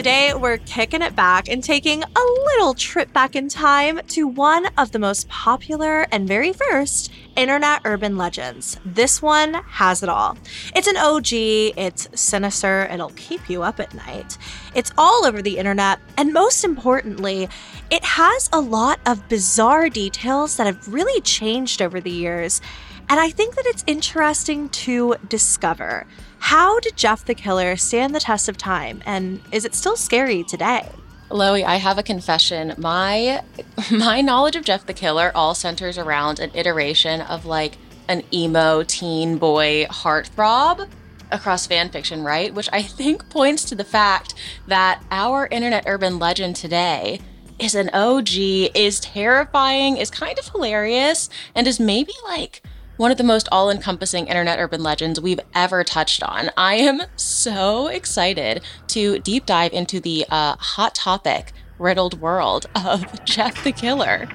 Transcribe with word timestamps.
Today, 0.00 0.32
we're 0.32 0.56
kicking 0.56 1.02
it 1.02 1.14
back 1.14 1.50
and 1.50 1.62
taking 1.62 2.02
a 2.02 2.24
little 2.46 2.72
trip 2.72 3.12
back 3.12 3.36
in 3.36 3.50
time 3.50 4.00
to 4.08 4.26
one 4.26 4.64
of 4.78 4.92
the 4.92 4.98
most 4.98 5.28
popular 5.28 6.06
and 6.10 6.26
very 6.26 6.54
first 6.54 7.12
internet 7.36 7.82
urban 7.84 8.16
legends. 8.16 8.80
This 8.82 9.20
one 9.20 9.52
has 9.52 10.02
it 10.02 10.08
all. 10.08 10.38
It's 10.74 10.86
an 10.86 10.96
OG, 10.96 11.32
it's 11.76 12.08
sinister, 12.18 12.88
it'll 12.90 13.10
keep 13.10 13.50
you 13.50 13.62
up 13.62 13.78
at 13.78 13.92
night. 13.92 14.38
It's 14.74 14.90
all 14.96 15.26
over 15.26 15.42
the 15.42 15.58
internet, 15.58 16.00
and 16.16 16.32
most 16.32 16.64
importantly, 16.64 17.50
it 17.90 18.02
has 18.02 18.48
a 18.54 18.60
lot 18.60 19.00
of 19.04 19.28
bizarre 19.28 19.90
details 19.90 20.56
that 20.56 20.66
have 20.66 20.88
really 20.88 21.20
changed 21.20 21.82
over 21.82 22.00
the 22.00 22.10
years. 22.10 22.62
And 23.10 23.20
I 23.20 23.28
think 23.28 23.54
that 23.56 23.66
it's 23.66 23.84
interesting 23.86 24.70
to 24.70 25.16
discover. 25.28 26.06
How 26.40 26.80
did 26.80 26.96
Jeff 26.96 27.24
the 27.24 27.34
Killer 27.34 27.76
stand 27.76 28.14
the 28.14 28.20
test 28.20 28.48
of 28.48 28.56
time, 28.56 29.02
and 29.06 29.40
is 29.52 29.64
it 29.64 29.74
still 29.74 29.96
scary 29.96 30.42
today? 30.42 30.88
Loey, 31.30 31.62
I 31.64 31.76
have 31.76 31.96
a 31.96 32.02
confession. 32.02 32.74
My 32.76 33.42
my 33.90 34.20
knowledge 34.20 34.56
of 34.56 34.64
Jeff 34.64 34.86
the 34.86 34.94
Killer 34.94 35.30
all 35.34 35.54
centers 35.54 35.96
around 35.96 36.40
an 36.40 36.50
iteration 36.54 37.20
of 37.20 37.46
like 37.46 37.76
an 38.08 38.24
emo 38.32 38.82
teen 38.82 39.38
boy 39.38 39.86
heartthrob 39.90 40.88
across 41.30 41.66
fan 41.66 41.90
fiction, 41.90 42.24
right? 42.24 42.52
Which 42.52 42.68
I 42.72 42.82
think 42.82 43.28
points 43.30 43.64
to 43.66 43.74
the 43.74 43.84
fact 43.84 44.34
that 44.66 45.04
our 45.10 45.46
internet 45.46 45.84
urban 45.86 46.18
legend 46.18 46.56
today 46.56 47.20
is 47.60 47.74
an 47.74 47.90
OG, 47.90 48.30
is 48.74 48.98
terrifying, 49.00 49.98
is 49.98 50.10
kind 50.10 50.38
of 50.38 50.48
hilarious, 50.48 51.28
and 51.54 51.66
is 51.66 51.78
maybe 51.78 52.14
like 52.24 52.62
one 53.00 53.10
of 53.10 53.16
the 53.16 53.24
most 53.24 53.48
all 53.50 53.70
encompassing 53.70 54.26
internet 54.26 54.58
urban 54.58 54.82
legends 54.82 55.18
we've 55.18 55.40
ever 55.54 55.82
touched 55.82 56.22
on. 56.22 56.50
I 56.54 56.74
am 56.74 57.00
so 57.16 57.86
excited 57.86 58.60
to 58.88 59.18
deep 59.20 59.46
dive 59.46 59.72
into 59.72 60.00
the 60.00 60.26
uh, 60.28 60.56
hot 60.56 60.96
topic 60.96 61.54
riddled 61.78 62.20
world 62.20 62.66
of 62.74 63.06
Jeff 63.24 63.64
the 63.64 63.72
Killer. 63.72 64.28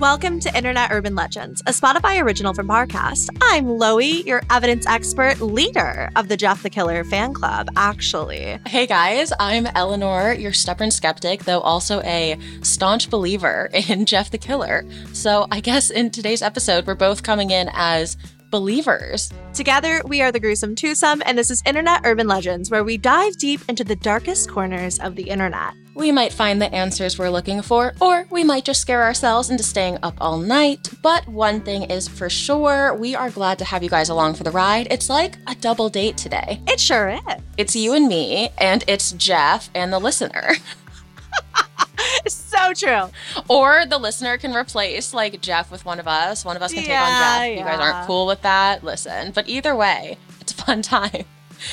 Welcome 0.00 0.40
to 0.40 0.56
Internet 0.56 0.92
Urban 0.92 1.14
Legends, 1.14 1.60
a 1.66 1.72
Spotify 1.72 2.22
original 2.22 2.54
from 2.54 2.68
Parcast. 2.68 3.28
I'm 3.42 3.66
Loey, 3.66 4.24
your 4.24 4.40
evidence 4.48 4.86
expert, 4.86 5.42
leader 5.42 6.10
of 6.16 6.28
the 6.28 6.38
Jeff 6.38 6.62
the 6.62 6.70
Killer 6.70 7.04
fan 7.04 7.34
club, 7.34 7.68
actually. 7.76 8.58
Hey 8.66 8.86
guys, 8.86 9.30
I'm 9.38 9.66
Eleanor, 9.66 10.32
your 10.32 10.54
stubborn 10.54 10.90
skeptic, 10.90 11.44
though 11.44 11.60
also 11.60 12.00
a 12.00 12.38
staunch 12.62 13.10
believer 13.10 13.68
in 13.74 14.06
Jeff 14.06 14.30
the 14.30 14.38
Killer. 14.38 14.86
So 15.12 15.46
I 15.50 15.60
guess 15.60 15.90
in 15.90 16.08
today's 16.08 16.40
episode, 16.40 16.86
we're 16.86 16.94
both 16.94 17.22
coming 17.22 17.50
in 17.50 17.68
as 17.74 18.16
believers. 18.50 19.30
Together, 19.52 20.00
we 20.06 20.22
are 20.22 20.32
the 20.32 20.40
Gruesome 20.40 20.76
Twosome, 20.76 21.22
and 21.26 21.36
this 21.36 21.50
is 21.50 21.62
Internet 21.66 22.00
Urban 22.04 22.26
Legends, 22.26 22.70
where 22.70 22.84
we 22.84 22.96
dive 22.96 23.36
deep 23.36 23.60
into 23.68 23.84
the 23.84 23.96
darkest 23.96 24.48
corners 24.48 24.98
of 24.98 25.14
the 25.14 25.24
internet. 25.24 25.74
We 26.00 26.12
might 26.12 26.32
find 26.32 26.62
the 26.62 26.74
answers 26.74 27.18
we're 27.18 27.28
looking 27.28 27.60
for, 27.60 27.92
or 28.00 28.26
we 28.30 28.42
might 28.42 28.64
just 28.64 28.80
scare 28.80 29.02
ourselves 29.02 29.50
into 29.50 29.62
staying 29.62 29.98
up 30.02 30.14
all 30.18 30.38
night. 30.38 30.88
But 31.02 31.28
one 31.28 31.60
thing 31.60 31.82
is 31.82 32.08
for 32.08 32.30
sure, 32.30 32.94
we 32.94 33.14
are 33.14 33.28
glad 33.28 33.58
to 33.58 33.66
have 33.66 33.82
you 33.82 33.90
guys 33.90 34.08
along 34.08 34.36
for 34.36 34.42
the 34.42 34.50
ride. 34.50 34.88
It's 34.90 35.10
like 35.10 35.36
a 35.46 35.54
double 35.56 35.90
date 35.90 36.16
today. 36.16 36.62
It 36.66 36.80
sure 36.80 37.10
is. 37.10 37.20
It's 37.58 37.76
you 37.76 37.92
and 37.92 38.08
me, 38.08 38.48
and 38.56 38.82
it's 38.88 39.12
Jeff 39.12 39.68
and 39.74 39.92
the 39.92 39.98
listener. 39.98 40.52
so 42.26 42.72
true. 42.72 43.10
Or 43.48 43.84
the 43.84 43.98
listener 43.98 44.38
can 44.38 44.54
replace 44.54 45.12
like 45.12 45.42
Jeff 45.42 45.70
with 45.70 45.84
one 45.84 46.00
of 46.00 46.08
us. 46.08 46.46
One 46.46 46.56
of 46.56 46.62
us 46.62 46.72
can 46.72 46.82
take 46.82 46.92
on 46.92 47.08
Yeah, 47.08 47.46
Jeff. 47.46 47.58
You 47.58 47.64
guys 47.64 47.78
aren't 47.78 48.06
cool 48.06 48.26
with 48.26 48.40
that. 48.40 48.82
Listen, 48.82 49.32
but 49.32 49.50
either 49.50 49.76
way, 49.76 50.16
it's 50.40 50.52
a 50.52 50.56
fun 50.56 50.80
time. 50.96 51.26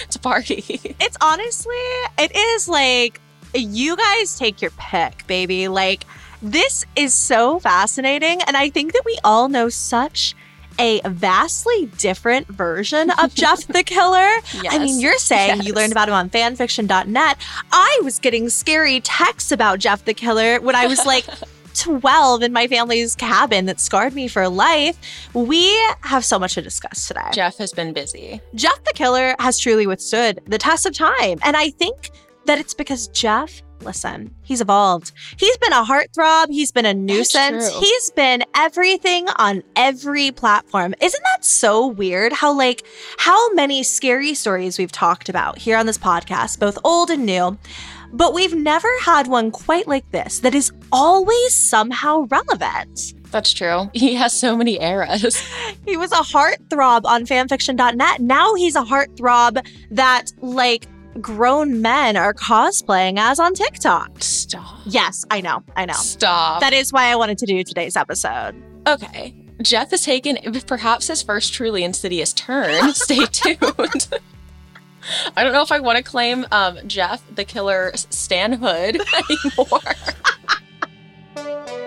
It's 0.04 0.18
a 0.18 0.20
party. 0.20 0.82
It's 1.00 1.16
honestly, 1.22 1.76
it 2.18 2.36
is 2.36 2.68
like 2.68 3.22
you 3.54 3.96
guys 3.96 4.38
take 4.38 4.62
your 4.62 4.72
pick, 4.78 5.26
baby. 5.28 5.68
Like 5.68 6.06
this 6.42 6.86
is 6.96 7.14
so 7.14 7.60
fascinating, 7.60 8.42
and 8.44 8.56
I 8.56 8.70
think 8.70 8.94
that 8.94 9.04
we 9.06 9.18
all 9.24 9.50
know 9.50 9.70
such 9.70 10.36
a 10.80 11.02
vastly 11.06 11.88
different 11.98 12.48
version 12.48 13.10
of 13.12 13.34
Jeff 13.36 13.66
the 13.68 13.84
Killer. 13.84 14.30
I 14.70 14.78
mean, 14.80 15.00
you're 15.02 15.18
saying 15.18 15.64
you 15.64 15.74
learned 15.74 15.92
about 15.92 16.08
him 16.08 16.14
on 16.14 16.30
fanfiction.net. 16.30 17.38
I 17.72 18.02
was 18.04 18.20
getting 18.20 18.50
scary 18.50 19.00
texts 19.02 19.52
about 19.52 19.80
Jeff 19.80 20.06
the 20.06 20.14
Killer 20.14 20.62
when 20.62 20.76
I 20.76 20.86
was 20.86 21.06
like 21.06 21.26
12 21.74 22.44
in 22.44 22.54
my 22.54 22.68
family's 22.68 23.16
cabin 23.16 23.66
that 23.66 23.80
scarred 23.80 24.14
me 24.14 24.28
for 24.28 24.48
life. 24.50 24.98
We 25.34 25.76
have 26.02 26.26
so 26.26 26.40
much 26.40 26.56
to 26.56 26.62
discuss 26.62 27.08
today. 27.08 27.30
Jeff 27.34 27.58
has 27.58 27.72
been 27.72 27.94
busy. 27.94 28.42
Jeff 28.56 28.84
the 28.84 28.94
Killer 28.94 29.36
has 29.40 29.60
truly 29.60 29.88
withstood 29.88 30.42
the 30.46 30.58
test 30.58 30.86
of 30.86 30.94
time. 30.94 31.40
And 31.44 31.56
I 31.56 31.70
think 31.72 32.12
that 32.48 32.60
it's 32.60 32.74
because 32.74 33.08
Jeff, 33.10 33.62
listen, 33.82 34.34
he's 34.44 34.62
evolved. 34.62 35.12
He's 35.38 35.56
been 35.58 35.74
a 35.74 35.84
heartthrob. 35.84 36.48
He's 36.50 36.72
been 36.72 36.86
a 36.86 36.94
nuisance. 36.94 37.70
He's 37.78 38.12
been 38.12 38.44
everything 38.56 39.28
on 39.38 39.64
every 39.76 40.32
platform. 40.32 40.96
Isn't 41.02 41.24
that 41.34 41.46
so 41.46 41.88
weird? 41.88 42.34
How, 42.34 42.52
like, 42.58 42.84
how 43.18 43.54
many 43.54 43.84
scary 43.84 44.34
stories 44.34 44.78
we've 44.78 44.92
talked 44.92 45.30
about 45.30 45.58
here 45.60 45.78
on 45.78 45.86
this 45.86 45.98
podcast, 45.98 46.60
both 46.60 46.78
old 46.84 47.10
and 47.12 47.26
new. 47.26 47.58
But 48.14 48.34
we've 48.34 48.56
never 48.56 48.88
had 49.02 49.28
one 49.28 49.52
quite 49.52 49.88
like 49.88 50.10
this 50.12 50.40
that 50.40 50.56
is 50.56 50.72
always 50.92 51.54
somehow 51.54 52.26
relevant. 52.30 53.14
That's 53.32 53.54
true. 53.54 53.90
He 53.94 54.16
has 54.16 54.32
so 54.32 54.56
many 54.56 54.82
eras. 54.82 55.44
He 55.86 55.98
was 55.98 56.12
a 56.12 56.16
heartthrob 56.16 57.06
on 57.06 57.26
fanfiction.net. 57.26 58.22
Now 58.22 58.56
he's 58.56 58.76
a 58.76 58.84
heartthrob 58.84 59.66
that 59.92 60.32
like 60.42 60.86
grown 61.18 61.82
men 61.82 62.16
are 62.18 62.34
cosplaying 62.34 63.18
as 63.20 63.40
on 63.40 63.54
TikTok. 63.54 64.12
Stop. 64.22 64.80
Yes, 64.86 65.26
I 65.32 65.42
know. 65.42 65.64
I 65.76 65.86
know. 65.86 65.94
Stop. 65.94 66.62
That 66.62 66.74
is 66.74 66.92
why 66.94 67.06
I 67.12 67.16
wanted 67.16 67.38
to 67.40 67.46
do 67.46 67.64
today's 67.64 67.96
episode. 67.96 68.56
okay. 68.88 69.34
Jeff 69.62 69.90
has 69.90 70.04
taken 70.04 70.38
perhaps 70.68 71.08
his 71.08 71.24
first 71.24 71.52
truly 71.52 71.84
insidious 71.84 72.32
turn. 72.32 72.94
Stay 72.94 73.26
tuned. 73.26 74.08
I 75.36 75.44
don't 75.44 75.54
know 75.54 75.64
if 75.64 75.72
I 75.72 75.80
want 75.80 75.98
to 75.98 76.04
claim 76.04 76.46
um, 76.52 76.78
Jeff 76.86 77.24
the 77.34 77.44
killer 77.46 77.92
stanhood 77.96 79.02
anymore. 79.58 79.80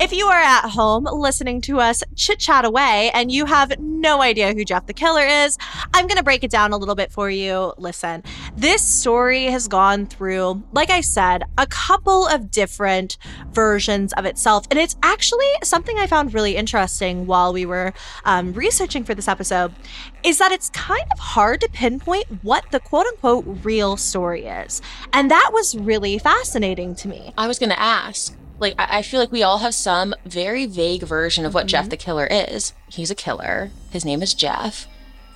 If 0.00 0.12
you 0.12 0.26
are 0.26 0.40
at 0.40 0.68
home 0.68 1.08
listening 1.10 1.60
to 1.62 1.80
us 1.80 2.04
chit 2.14 2.38
chat 2.38 2.64
away 2.64 3.10
and 3.14 3.32
you 3.32 3.46
have 3.46 3.76
no 3.80 4.22
idea 4.22 4.54
who 4.54 4.64
Jeff 4.64 4.86
the 4.86 4.92
Killer 4.92 5.26
is, 5.26 5.58
I'm 5.92 6.06
going 6.06 6.18
to 6.18 6.22
break 6.22 6.44
it 6.44 6.52
down 6.52 6.72
a 6.72 6.76
little 6.76 6.94
bit 6.94 7.10
for 7.10 7.28
you. 7.28 7.72
Listen, 7.78 8.22
this 8.56 8.80
story 8.80 9.46
has 9.46 9.66
gone 9.66 10.06
through, 10.06 10.62
like 10.70 10.90
I 10.90 11.00
said, 11.00 11.42
a 11.58 11.66
couple 11.66 12.28
of 12.28 12.48
different 12.52 13.16
versions 13.50 14.12
of 14.12 14.24
itself. 14.24 14.66
And 14.70 14.78
it's 14.78 14.94
actually 15.02 15.50
something 15.64 15.98
I 15.98 16.06
found 16.06 16.32
really 16.32 16.54
interesting 16.54 17.26
while 17.26 17.52
we 17.52 17.66
were 17.66 17.92
um, 18.24 18.52
researching 18.52 19.02
for 19.02 19.16
this 19.16 19.26
episode 19.26 19.74
is 20.22 20.38
that 20.38 20.52
it's 20.52 20.70
kind 20.70 21.06
of 21.10 21.18
hard 21.18 21.60
to 21.62 21.68
pinpoint 21.70 22.26
what 22.44 22.70
the 22.70 22.78
quote 22.78 23.06
unquote 23.06 23.44
real 23.64 23.96
story 23.96 24.44
is. 24.44 24.80
And 25.12 25.28
that 25.32 25.50
was 25.52 25.76
really 25.76 26.18
fascinating 26.18 26.94
to 26.96 27.08
me. 27.08 27.32
I 27.36 27.48
was 27.48 27.58
going 27.58 27.70
to 27.70 27.80
ask. 27.80 28.36
Like, 28.58 28.74
I 28.78 28.98
I 28.98 29.02
feel 29.02 29.20
like 29.20 29.32
we 29.32 29.42
all 29.42 29.58
have 29.58 29.74
some 29.74 30.14
very 30.24 30.66
vague 30.66 31.02
version 31.02 31.44
of 31.44 31.54
what 31.54 31.62
Mm-hmm. 31.62 31.68
Jeff 31.68 31.88
the 31.90 31.96
Killer 31.96 32.26
is. 32.30 32.72
He's 32.88 33.10
a 33.10 33.14
killer. 33.14 33.70
His 33.90 34.04
name 34.04 34.22
is 34.22 34.34
Jeff. 34.34 34.86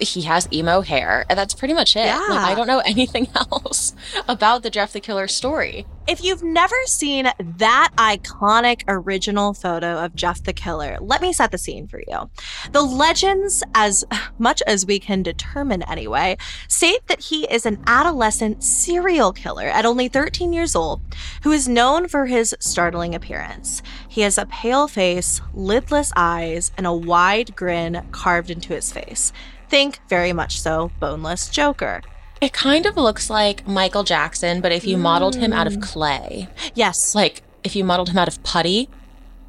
He 0.02 0.22
has 0.22 0.48
emo 0.52 0.80
hair, 0.82 1.24
and 1.28 1.38
that's 1.38 1.54
pretty 1.54 1.74
much 1.74 1.96
it. 1.96 2.00
Like, 2.06 2.28
Yeah. 2.28 2.44
I 2.44 2.54
don't 2.54 2.66
know 2.66 2.78
anything 2.84 3.28
else 3.34 3.94
about 4.28 4.62
the 4.62 4.70
Jeff 4.70 4.92
the 4.92 5.00
Killer 5.00 5.28
story. 5.28 5.86
If 6.08 6.24
you've 6.24 6.42
never 6.42 6.74
seen 6.86 7.30
that 7.38 7.90
iconic 7.96 8.82
original 8.88 9.54
photo 9.54 10.04
of 10.04 10.16
Jeff 10.16 10.42
the 10.42 10.52
Killer, 10.52 10.98
let 11.00 11.22
me 11.22 11.32
set 11.32 11.52
the 11.52 11.58
scene 11.58 11.86
for 11.86 12.00
you. 12.00 12.28
The 12.72 12.82
legends, 12.82 13.62
as 13.74 14.04
much 14.38 14.62
as 14.66 14.84
we 14.84 14.98
can 14.98 15.22
determine 15.22 15.82
anyway, 15.82 16.36
state 16.66 17.06
that 17.06 17.20
he 17.20 17.44
is 17.44 17.64
an 17.66 17.82
adolescent 17.86 18.64
serial 18.64 19.32
killer 19.32 19.66
at 19.66 19.86
only 19.86 20.08
13 20.08 20.52
years 20.52 20.74
old 20.74 21.00
who 21.44 21.52
is 21.52 21.68
known 21.68 22.08
for 22.08 22.26
his 22.26 22.54
startling 22.58 23.14
appearance. 23.14 23.80
He 24.08 24.22
has 24.22 24.38
a 24.38 24.46
pale 24.46 24.88
face, 24.88 25.40
lidless 25.54 26.12
eyes, 26.16 26.72
and 26.76 26.86
a 26.86 26.92
wide 26.92 27.54
grin 27.54 28.04
carved 28.10 28.50
into 28.50 28.74
his 28.74 28.92
face. 28.92 29.32
Think 29.72 30.00
very 30.10 30.34
much 30.34 30.60
so, 30.60 30.90
boneless 31.00 31.48
Joker. 31.48 32.02
It 32.42 32.52
kind 32.52 32.84
of 32.84 32.94
looks 32.98 33.30
like 33.30 33.66
Michael 33.66 34.02
Jackson, 34.04 34.60
but 34.60 34.70
if 34.70 34.84
you 34.86 34.98
modeled 34.98 35.36
him 35.36 35.50
out 35.54 35.66
Mm. 35.66 35.76
of 35.76 35.80
clay, 35.82 36.48
Yes, 36.74 37.14
like 37.14 37.40
if 37.64 37.74
you 37.74 37.82
modeled 37.82 38.10
him 38.10 38.18
out 38.18 38.28
of 38.28 38.42
putty 38.42 38.90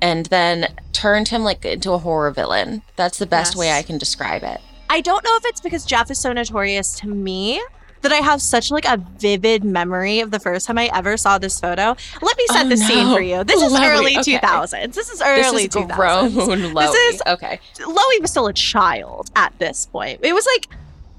and 0.02 0.28
then 0.28 0.74
turned 0.94 1.28
him 1.28 1.44
like 1.44 1.66
into 1.66 1.92
a 1.92 1.98
horror 1.98 2.32
villain. 2.32 2.84
That's 2.96 3.18
the 3.18 3.26
best 3.26 3.52
Yes. 3.52 3.58
way 3.58 3.72
I 3.74 3.82
can 3.84 3.98
describe 3.98 4.44
it. 4.44 4.62
I 4.90 5.02
don't 5.02 5.26
know 5.26 5.36
if 5.36 5.44
it's 5.46 5.60
because 5.60 5.84
Jeff 5.84 6.10
is 6.10 6.20
so 6.22 6.32
notorious 6.32 6.94
to 7.02 7.08
me 7.10 7.62
that 8.04 8.12
I 8.12 8.18
have 8.18 8.42
such 8.42 8.70
like 8.72 8.86
a 8.86 8.98
vivid 9.18 9.64
memory 9.64 10.20
of 10.20 10.32
the 10.32 10.40
first 10.40 10.68
time 10.68 10.78
I 10.78 10.90
ever 10.94 11.18
saw 11.18 11.38
this 11.38 11.60
photo. 11.60 11.96
Let 12.22 12.38
me 12.38 12.46
set 12.52 12.66
Oh, 12.68 12.70
the 12.70 12.78
scene 12.78 13.08
for 13.14 13.22
you. 13.22 13.44
This 13.44 13.62
is 13.62 13.72
Lovely. 13.74 13.88
early 13.88 14.18
Okay. 14.20 14.38
2000s. 14.38 14.94
This 14.94 15.10
is 15.10 15.22
early 15.22 15.68
this 15.68 15.76
is 15.76 15.84
2000s. 15.84 15.96
grown 15.96 16.74
Lois. 16.74 16.94
is- 16.96 17.22
okay. 17.28 17.60
Loey 17.80 18.22
was 18.22 18.32
still 18.32 18.48
a 18.48 18.54
child 18.54 19.32
at 19.36 19.58
this 19.60 19.88
point. 19.88 20.20
It 20.24 20.34
was 20.34 20.46
like 20.46 20.68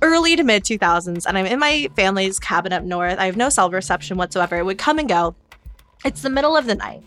early 0.02 0.36
to 0.36 0.42
mid 0.44 0.64
2000s, 0.64 1.24
and 1.26 1.38
I'm 1.38 1.46
in 1.46 1.58
my 1.58 1.88
family's 1.96 2.38
cabin 2.38 2.72
up 2.72 2.82
north. 2.84 3.18
I 3.18 3.26
have 3.26 3.36
no 3.36 3.48
cell 3.48 3.70
reception 3.70 4.16
whatsoever. 4.18 4.56
It 4.56 4.64
would 4.66 4.78
come 4.78 4.98
and 4.98 5.08
go. 5.08 5.34
It's 6.04 6.22
the 6.22 6.30
middle 6.30 6.56
of 6.56 6.66
the 6.66 6.74
night. 6.74 7.02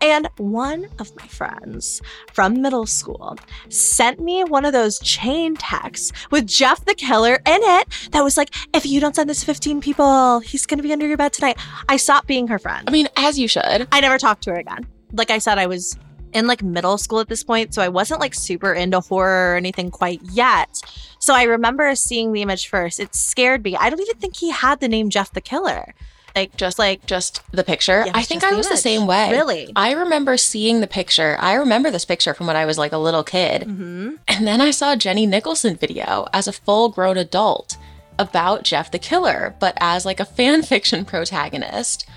And 0.00 0.28
one 0.36 0.88
of 0.98 1.14
my 1.16 1.26
friends 1.26 2.02
from 2.32 2.60
middle 2.60 2.86
school 2.86 3.38
sent 3.70 4.20
me 4.20 4.44
one 4.44 4.64
of 4.64 4.72
those 4.72 4.98
chain 4.98 5.56
texts 5.56 6.12
with 6.30 6.46
Jeff 6.46 6.84
the 6.84 6.94
Killer 6.94 7.34
in 7.46 7.60
it 7.62 8.08
that 8.12 8.22
was 8.22 8.36
like, 8.36 8.54
if 8.74 8.84
you 8.84 9.00
don't 9.00 9.16
send 9.16 9.30
this 9.30 9.40
to 9.40 9.46
15 9.46 9.80
people, 9.80 10.40
he's 10.40 10.66
going 10.66 10.78
to 10.78 10.82
be 10.82 10.92
under 10.92 11.06
your 11.06 11.16
bed 11.16 11.32
tonight. 11.32 11.58
I 11.88 11.96
stopped 11.96 12.26
being 12.26 12.48
her 12.48 12.58
friend. 12.58 12.84
I 12.86 12.90
mean, 12.90 13.08
as 13.16 13.38
you 13.38 13.48
should. 13.48 13.88
I 13.90 14.00
never 14.00 14.18
talked 14.18 14.42
to 14.44 14.50
her 14.50 14.56
again. 14.56 14.86
Like 15.12 15.30
I 15.30 15.38
said, 15.38 15.58
I 15.58 15.66
was 15.66 15.96
in 16.34 16.46
like 16.46 16.62
middle 16.62 16.98
school 16.98 17.20
at 17.20 17.28
this 17.28 17.44
point, 17.44 17.72
so 17.72 17.80
I 17.80 17.88
wasn't 17.88 18.20
like 18.20 18.34
super 18.34 18.74
into 18.74 19.00
horror 19.00 19.52
or 19.52 19.56
anything 19.56 19.90
quite 19.90 20.20
yet. 20.32 20.82
So 21.18 21.34
I 21.34 21.44
remember 21.44 21.94
seeing 21.94 22.32
the 22.32 22.42
image 22.42 22.68
first. 22.68 23.00
It 23.00 23.14
scared 23.14 23.64
me. 23.64 23.76
I 23.76 23.88
don't 23.88 24.00
even 24.00 24.16
think 24.16 24.36
he 24.36 24.50
had 24.50 24.80
the 24.80 24.88
name 24.88 25.08
Jeff 25.08 25.32
the 25.32 25.40
Killer. 25.40 25.94
Like 26.34 26.56
Just 26.56 26.78
like 26.78 27.06
just 27.06 27.42
the 27.52 27.62
picture. 27.64 28.02
Yeah, 28.06 28.12
I 28.14 28.22
think 28.22 28.42
I 28.42 28.50
the 28.50 28.56
was 28.56 28.68
the 28.68 28.76
same 28.76 29.06
way. 29.06 29.30
Really? 29.30 29.72
I 29.76 29.92
remember 29.92 30.36
seeing 30.36 30.80
the 30.80 30.86
picture. 30.86 31.36
I 31.40 31.54
remember 31.54 31.90
this 31.90 32.04
picture 32.04 32.34
from 32.34 32.46
when 32.48 32.56
I 32.56 32.64
was 32.64 32.76
like 32.78 32.92
a 32.92 32.98
little 32.98 33.22
kid. 33.22 33.62
hmm 33.64 34.14
And 34.26 34.46
then 34.46 34.60
I 34.60 34.70
saw 34.72 34.92
a 34.92 34.96
Jenny 34.96 35.26
Nicholson 35.26 35.76
video 35.76 36.26
as 36.32 36.48
a 36.48 36.52
full 36.52 36.88
grown 36.88 37.16
adult 37.16 37.76
about 38.18 38.64
Jeff 38.64 38.90
the 38.90 38.98
Killer, 38.98 39.54
but 39.60 39.76
as 39.80 40.04
like 40.04 40.20
a 40.20 40.24
fan 40.24 40.62
fiction 40.72 41.04
protagonist. 41.04 42.08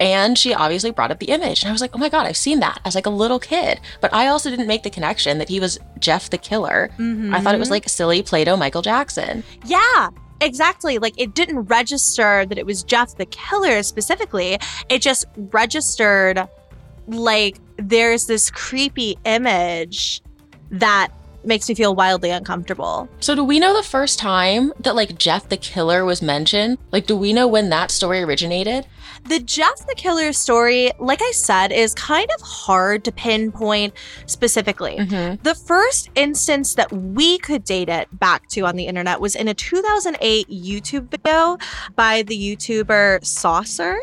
And 0.00 0.36
she 0.36 0.52
obviously 0.52 0.90
brought 0.90 1.12
up 1.12 1.20
the 1.20 1.26
image. 1.26 1.62
And 1.62 1.68
I 1.68 1.72
was 1.72 1.80
like, 1.80 1.94
oh 1.94 1.98
my 1.98 2.08
God, 2.08 2.26
I've 2.26 2.36
seen 2.36 2.58
that 2.60 2.80
as 2.84 2.94
like 2.96 3.06
a 3.06 3.10
little 3.10 3.38
kid. 3.38 3.78
But 4.00 4.12
I 4.12 4.26
also 4.28 4.50
didn't 4.50 4.66
make 4.66 4.82
the 4.82 4.90
connection 4.90 5.38
that 5.38 5.48
he 5.48 5.60
was 5.60 5.78
Jeff 6.00 6.28
the 6.28 6.38
Killer. 6.38 6.90
I 6.98 7.40
thought 7.40 7.54
it 7.54 7.58
was 7.58 7.70
like 7.70 7.88
silly 7.88 8.20
Play 8.22 8.42
Doh 8.44 8.56
Michael 8.56 8.82
Jackson. 8.82 9.44
Yeah, 9.64 10.08
exactly. 10.44 10.98
Like 10.98 11.14
it 11.16 11.34
didn't 11.34 11.60
register 11.62 12.44
that 12.46 12.58
it 12.58 12.66
was 12.66 12.82
Jeff 12.82 13.16
the 13.16 13.26
killer 13.26 13.82
specifically. 13.82 14.58
It 14.88 15.00
just 15.00 15.24
registered 15.36 16.48
like 17.06 17.58
there's 17.76 18.26
this 18.26 18.50
creepy 18.50 19.16
image 19.24 20.22
that 20.70 21.08
makes 21.44 21.68
me 21.68 21.74
feel 21.74 21.94
wildly 21.94 22.30
uncomfortable. 22.30 23.08
So 23.20 23.34
do 23.34 23.44
we 23.44 23.58
know 23.58 23.76
the 23.76 23.82
first 23.82 24.18
time 24.18 24.72
that 24.80 24.94
like 24.94 25.18
Jeff 25.18 25.48
the 25.48 25.56
Killer 25.56 26.04
was 26.04 26.22
mentioned? 26.22 26.78
Like, 26.90 27.06
do 27.06 27.16
we 27.16 27.32
know 27.32 27.46
when 27.46 27.70
that 27.70 27.90
story 27.90 28.22
originated? 28.22 28.86
The 29.24 29.38
Jeff 29.38 29.86
the 29.86 29.94
Killer 29.94 30.32
story, 30.32 30.90
like 30.98 31.20
I 31.22 31.30
said, 31.32 31.70
is 31.72 31.94
kind 31.94 32.28
of 32.34 32.40
hard 32.40 33.04
to 33.04 33.12
pinpoint 33.12 33.94
specifically. 34.26 34.96
Mm-hmm. 34.98 35.42
The 35.42 35.54
first 35.54 36.10
instance 36.14 36.74
that 36.74 36.92
we 36.92 37.38
could 37.38 37.64
date 37.64 37.88
it 37.88 38.08
back 38.18 38.48
to 38.48 38.62
on 38.62 38.76
the 38.76 38.86
internet 38.86 39.20
was 39.20 39.36
in 39.36 39.48
a 39.48 39.54
2008 39.54 40.48
YouTube 40.48 41.08
video 41.10 41.58
by 41.94 42.22
the 42.22 42.36
YouTuber 42.36 43.24
Saucer. 43.24 43.98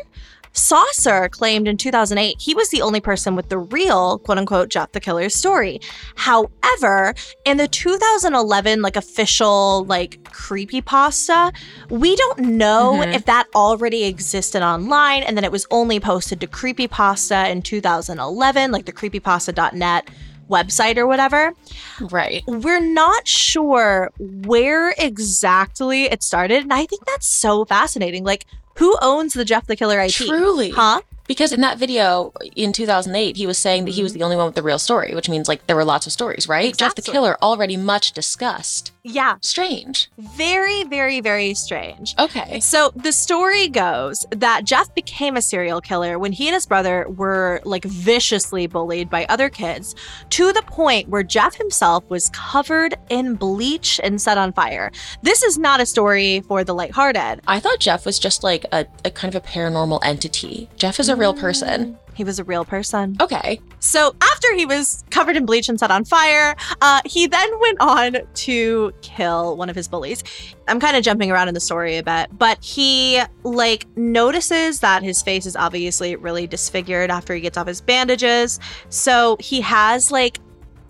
Saucer 0.52 1.28
claimed 1.28 1.68
in 1.68 1.76
2008 1.76 2.36
he 2.40 2.54
was 2.54 2.68
the 2.70 2.82
only 2.82 3.00
person 3.00 3.36
with 3.36 3.48
the 3.48 3.58
real 3.58 4.18
quote 4.18 4.38
unquote 4.38 4.68
Jeff 4.68 4.92
the 4.92 5.00
Killer 5.00 5.28
story. 5.28 5.80
However, 6.16 7.14
in 7.44 7.56
the 7.56 7.68
2011 7.68 8.82
like 8.82 8.96
official 8.96 9.84
like 9.84 10.22
creepypasta, 10.24 11.54
we 11.88 12.16
don't 12.16 12.38
know 12.40 12.94
Mhm. 13.00 13.14
if 13.14 13.24
that 13.26 13.46
already 13.54 14.04
existed 14.04 14.62
online 14.62 15.22
and 15.22 15.36
then 15.36 15.44
it 15.44 15.52
was 15.52 15.66
only 15.70 16.00
posted 16.00 16.40
to 16.40 16.46
creepypasta 16.46 17.48
in 17.50 17.62
2011 17.62 18.72
like 18.72 18.86
the 18.86 18.92
creepypasta.net 18.92 20.08
website 20.50 20.96
or 20.96 21.06
whatever. 21.06 21.52
Right. 22.00 22.42
We're 22.48 22.80
not 22.80 23.28
sure 23.28 24.10
where 24.18 24.92
exactly 24.98 26.04
it 26.04 26.24
started 26.24 26.62
and 26.64 26.72
I 26.72 26.86
think 26.86 27.06
that's 27.06 27.28
so 27.28 27.64
fascinating. 27.64 28.24
Like 28.24 28.46
who 28.80 28.96
owns 29.02 29.34
the 29.34 29.44
Jeff 29.44 29.66
the 29.66 29.76
Killer 29.76 30.00
IP? 30.00 30.12
Truly. 30.12 30.70
Huh? 30.70 31.02
Because 31.28 31.52
in 31.52 31.60
that 31.60 31.78
video 31.78 32.32
in 32.56 32.72
2008, 32.72 33.36
he 33.36 33.46
was 33.46 33.56
saying 33.56 33.84
that 33.84 33.92
he 33.92 33.98
mm-hmm. 33.98 34.04
was 34.04 34.14
the 34.14 34.24
only 34.24 34.36
one 34.36 34.46
with 34.46 34.56
the 34.56 34.62
real 34.64 34.80
story, 34.80 35.14
which 35.14 35.28
means 35.28 35.46
like 35.46 35.64
there 35.68 35.76
were 35.76 35.84
lots 35.84 36.06
of 36.06 36.12
stories, 36.12 36.48
right? 36.48 36.76
Jeff 36.76 36.96
the 36.96 37.02
Killer 37.02 37.36
already 37.40 37.76
much 37.76 38.10
discussed. 38.10 38.90
Yeah. 39.02 39.36
Strange. 39.40 40.10
Very, 40.18 40.84
very, 40.84 41.20
very 41.20 41.54
strange. 41.54 42.14
Okay. 42.18 42.60
So 42.60 42.92
the 42.96 43.12
story 43.12 43.68
goes 43.68 44.26
that 44.30 44.64
Jeff 44.64 44.94
became 44.94 45.36
a 45.36 45.42
serial 45.42 45.80
killer 45.80 46.18
when 46.18 46.32
he 46.32 46.48
and 46.48 46.54
his 46.54 46.66
brother 46.66 47.06
were 47.08 47.60
like 47.64 47.84
viciously 47.84 48.66
bullied 48.66 49.08
by 49.08 49.24
other 49.26 49.48
kids 49.48 49.94
to 50.30 50.52
the 50.52 50.62
point 50.62 51.08
where 51.08 51.22
Jeff 51.22 51.54
himself 51.54 52.08
was 52.10 52.28
covered 52.30 52.94
in 53.08 53.34
bleach 53.34 54.00
and 54.02 54.20
set 54.20 54.38
on 54.38 54.52
fire. 54.52 54.90
This 55.22 55.42
is 55.42 55.58
not 55.58 55.80
a 55.80 55.86
story 55.86 56.40
for 56.42 56.64
the 56.64 56.74
lighthearted. 56.74 57.40
I 57.46 57.60
thought 57.60 57.80
Jeff 57.80 58.04
was 58.04 58.18
just 58.18 58.42
like 58.42 58.66
a, 58.72 58.86
a 59.04 59.10
kind 59.10 59.34
of 59.34 59.42
a 59.42 59.46
paranormal 59.46 60.00
entity. 60.04 60.68
Jeff 60.76 61.00
is 61.00 61.08
a 61.08 61.16
real 61.16 61.34
person. 61.34 61.94
Mm. 61.94 62.09
He 62.14 62.24
was 62.24 62.38
a 62.38 62.44
real 62.44 62.64
person. 62.64 63.16
Okay. 63.20 63.60
So 63.78 64.14
after 64.20 64.54
he 64.54 64.66
was 64.66 65.04
covered 65.10 65.36
in 65.36 65.46
bleach 65.46 65.68
and 65.68 65.78
set 65.78 65.90
on 65.90 66.04
fire, 66.04 66.54
uh, 66.80 67.00
he 67.04 67.26
then 67.26 67.48
went 67.60 67.80
on 67.80 68.18
to 68.34 68.92
kill 69.02 69.56
one 69.56 69.70
of 69.70 69.76
his 69.76 69.88
bullies. 69.88 70.22
I'm 70.68 70.80
kind 70.80 70.96
of 70.96 71.02
jumping 71.02 71.30
around 71.30 71.48
in 71.48 71.54
the 71.54 71.60
story 71.60 71.96
a 71.96 72.02
bit, 72.02 72.28
but 72.36 72.62
he 72.62 73.20
like 73.42 73.86
notices 73.96 74.80
that 74.80 75.02
his 75.02 75.22
face 75.22 75.46
is 75.46 75.56
obviously 75.56 76.16
really 76.16 76.46
disfigured 76.46 77.10
after 77.10 77.34
he 77.34 77.40
gets 77.40 77.56
off 77.56 77.66
his 77.66 77.80
bandages. 77.80 78.60
So 78.88 79.36
he 79.40 79.60
has 79.62 80.10
like 80.10 80.38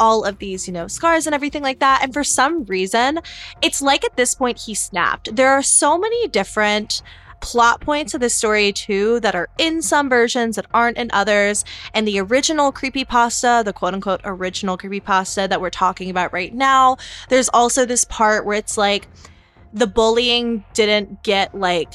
all 0.00 0.25
of 0.25 0.38
these, 0.38 0.66
you 0.66 0.73
know, 0.73 0.88
scars 0.88 1.26
and 1.26 1.34
everything 1.34 1.62
like 1.62 1.78
that. 1.78 2.00
And 2.02 2.12
for 2.12 2.25
some 2.25 2.64
reason, 2.64 3.20
it's 3.62 3.82
like 3.82 4.05
at 4.05 4.16
this 4.16 4.34
point 4.34 4.58
he 4.58 4.75
snapped. 4.75 5.37
There 5.37 5.50
are 5.50 5.62
so 5.62 5.99
many 5.99 6.26
different 6.28 7.02
plot 7.40 7.81
points 7.81 8.14
of 8.14 8.20
this 8.20 8.34
story 8.34 8.72
too 8.72 9.20
that 9.20 9.34
are 9.34 9.48
in 9.58 9.82
some 9.82 10.08
versions 10.08 10.56
that 10.56 10.66
aren't 10.72 10.97
in 10.99 11.11
others. 11.12 11.64
And 11.94 12.06
the 12.06 12.20
original 12.20 12.73
creepypasta, 12.73 13.64
the 13.64 13.73
quote 13.73 13.94
unquote 13.94 14.20
original 14.25 14.76
creepypasta 14.78 15.49
that 15.49 15.61
we're 15.61 15.70
talking 15.70 16.11
about 16.11 16.32
right 16.32 16.54
now, 16.54 16.97
there's 17.28 17.49
also 17.49 17.85
this 17.87 18.04
part 18.04 18.44
where 18.44 18.56
it's 18.59 18.76
like 18.76 19.09
the 19.73 19.87
bullying 19.87 20.64
didn't 20.75 21.23
get 21.23 21.54
like 21.54 21.92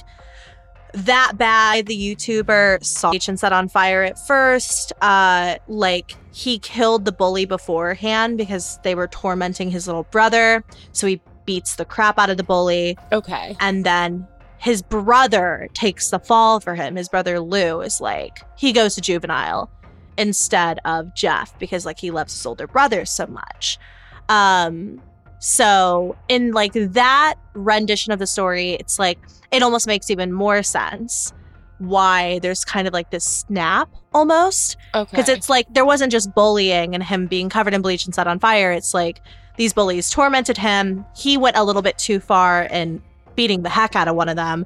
that 0.93 1.33
bad. 1.37 1.87
The 1.87 2.15
YouTuber 2.15 2.83
saw 2.83 3.11
and 3.27 3.39
set 3.39 3.51
on 3.51 3.67
fire 3.67 4.03
at 4.03 4.17
first. 4.25 4.93
Uh, 5.01 5.57
like 5.67 6.15
he 6.31 6.59
killed 6.59 7.05
the 7.05 7.11
bully 7.11 7.45
beforehand 7.45 8.37
because 8.37 8.79
they 8.83 8.95
were 8.95 9.07
tormenting 9.07 9.69
his 9.69 9.87
little 9.87 10.03
brother. 10.03 10.63
So 10.93 11.07
he 11.07 11.21
beats 11.45 11.75
the 11.75 11.85
crap 11.85 12.17
out 12.17 12.29
of 12.29 12.37
the 12.37 12.43
bully 12.43 12.97
Okay. 13.11 13.55
and 13.59 13.85
then 13.85 14.27
his 14.65 14.81
brother 14.81 15.69
takes 15.75 16.09
the 16.09 16.17
fall 16.17 16.59
for 16.59 16.73
him. 16.73 16.95
His 16.95 17.07
brother 17.07 17.39
Lou 17.39 17.81
is 17.81 18.01
like 18.01 18.39
he 18.57 18.73
goes 18.73 18.95
to 18.95 19.01
juvenile 19.01 19.69
instead 20.17 20.79
of 20.85 21.13
Jeff 21.13 21.57
because 21.59 21.85
like 21.85 21.99
he 21.99 22.09
loves 22.09 22.33
his 22.33 22.43
older 22.47 22.65
brother 22.65 23.05
so 23.05 23.27
much. 23.27 23.77
Um 24.27 24.99
so 25.39 26.15
in 26.29 26.51
like 26.51 26.73
that 26.73 27.35
rendition 27.53 28.11
of 28.11 28.17
the 28.17 28.25
story, 28.25 28.71
it's 28.71 28.97
like 28.97 29.19
it 29.51 29.61
almost 29.61 29.85
makes 29.85 30.09
even 30.09 30.33
more 30.33 30.63
sense 30.63 31.31
why 31.77 32.39
there's 32.39 32.65
kind 32.65 32.87
of 32.87 32.93
like 32.93 33.11
this 33.11 33.23
snap 33.23 33.89
almost 34.13 34.77
Okay. 34.95 35.11
because 35.11 35.29
it's 35.29 35.47
like 35.47 35.67
there 35.75 35.85
wasn't 35.85 36.11
just 36.11 36.33
bullying 36.33 36.95
and 36.95 37.03
him 37.03 37.27
being 37.27 37.49
covered 37.49 37.75
in 37.75 37.83
bleach 37.83 38.05
and 38.05 38.15
set 38.15 38.25
on 38.25 38.39
fire. 38.39 38.71
It's 38.71 38.95
like 38.95 39.21
these 39.57 39.73
bullies 39.73 40.09
tormented 40.09 40.57
him. 40.57 41.05
He 41.15 41.37
went 41.37 41.55
a 41.55 41.63
little 41.63 41.83
bit 41.83 41.99
too 41.99 42.19
far 42.19 42.63
in 42.63 43.03
beating 43.35 43.63
the 43.63 43.69
heck 43.69 43.95
out 43.95 44.07
of 44.07 44.15
one 44.15 44.29
of 44.29 44.35
them. 44.35 44.65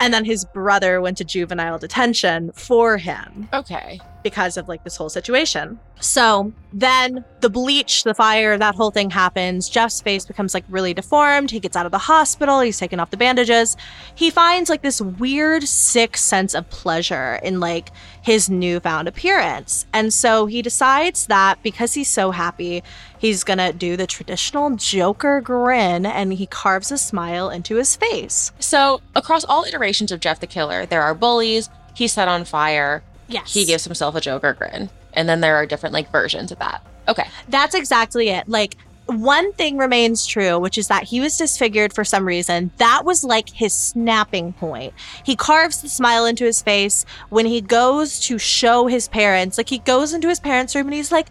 And 0.00 0.14
then 0.14 0.24
his 0.24 0.44
brother 0.44 1.00
went 1.00 1.18
to 1.18 1.24
juvenile 1.24 1.78
detention 1.78 2.52
for 2.52 2.96
him 2.96 3.48
okay. 3.52 4.00
Because 4.22 4.56
of 4.56 4.68
like 4.68 4.84
this 4.84 4.96
whole 4.96 5.08
situation. 5.08 5.78
So 6.00 6.52
then 6.72 7.24
the 7.40 7.50
bleach, 7.50 8.04
the 8.04 8.14
fire, 8.14 8.56
that 8.56 8.74
whole 8.74 8.90
thing 8.90 9.10
happens. 9.10 9.68
Jeff's 9.68 10.00
face 10.00 10.24
becomes 10.24 10.54
like 10.54 10.64
really 10.68 10.94
deformed. 10.94 11.50
He 11.50 11.60
gets 11.60 11.76
out 11.76 11.86
of 11.86 11.92
the 11.92 11.98
hospital. 11.98 12.60
He's 12.60 12.78
taken 12.78 12.98
off 13.00 13.10
the 13.10 13.16
bandages. 13.16 13.76
He 14.14 14.30
finds 14.30 14.70
like 14.70 14.82
this 14.82 15.00
weird, 15.00 15.64
sick 15.64 16.16
sense 16.16 16.54
of 16.54 16.68
pleasure 16.70 17.38
in 17.42 17.60
like 17.60 17.90
his 18.22 18.48
newfound 18.48 19.08
appearance. 19.08 19.86
And 19.92 20.12
so 20.12 20.46
he 20.46 20.62
decides 20.62 21.26
that 21.26 21.62
because 21.62 21.94
he's 21.94 22.08
so 22.08 22.30
happy, 22.30 22.82
he's 23.18 23.44
gonna 23.44 23.72
do 23.72 23.96
the 23.96 24.06
traditional 24.06 24.76
Joker 24.76 25.40
grin 25.40 26.06
and 26.06 26.32
he 26.32 26.46
carves 26.46 26.90
a 26.90 26.98
smile 26.98 27.50
into 27.50 27.76
his 27.76 27.96
face. 27.96 28.52
So 28.58 29.02
across 29.14 29.44
all 29.44 29.64
iterations 29.64 30.12
of 30.12 30.20
Jeff 30.20 30.40
the 30.40 30.46
Killer, 30.46 30.86
there 30.86 31.02
are 31.02 31.14
bullies. 31.14 31.68
He's 31.94 32.12
set 32.12 32.28
on 32.28 32.44
fire. 32.44 33.02
Yes. 33.30 33.52
He 33.52 33.64
gives 33.64 33.84
himself 33.84 34.14
a 34.14 34.20
Joker 34.20 34.52
grin. 34.54 34.90
And 35.14 35.28
then 35.28 35.40
there 35.40 35.56
are 35.56 35.66
different 35.66 35.92
like 35.92 36.10
versions 36.10 36.52
of 36.52 36.58
that. 36.58 36.84
Okay. 37.08 37.26
That's 37.48 37.74
exactly 37.74 38.28
it. 38.28 38.48
Like 38.48 38.76
one 39.06 39.52
thing 39.54 39.76
remains 39.76 40.26
true, 40.26 40.58
which 40.58 40.78
is 40.78 40.88
that 40.88 41.04
he 41.04 41.20
was 41.20 41.36
disfigured 41.36 41.92
for 41.92 42.04
some 42.04 42.26
reason. 42.26 42.70
That 42.76 43.04
was 43.04 43.24
like 43.24 43.50
his 43.50 43.72
snapping 43.72 44.52
point. 44.52 44.94
He 45.24 45.34
carves 45.36 45.82
the 45.82 45.88
smile 45.88 46.26
into 46.26 46.44
his 46.44 46.62
face 46.62 47.04
when 47.28 47.46
he 47.46 47.60
goes 47.60 48.20
to 48.20 48.38
show 48.38 48.86
his 48.86 49.08
parents. 49.08 49.58
Like 49.58 49.68
he 49.68 49.78
goes 49.78 50.12
into 50.14 50.28
his 50.28 50.40
parents' 50.40 50.74
room 50.74 50.86
and 50.86 50.94
he's 50.94 51.12
like, 51.12 51.28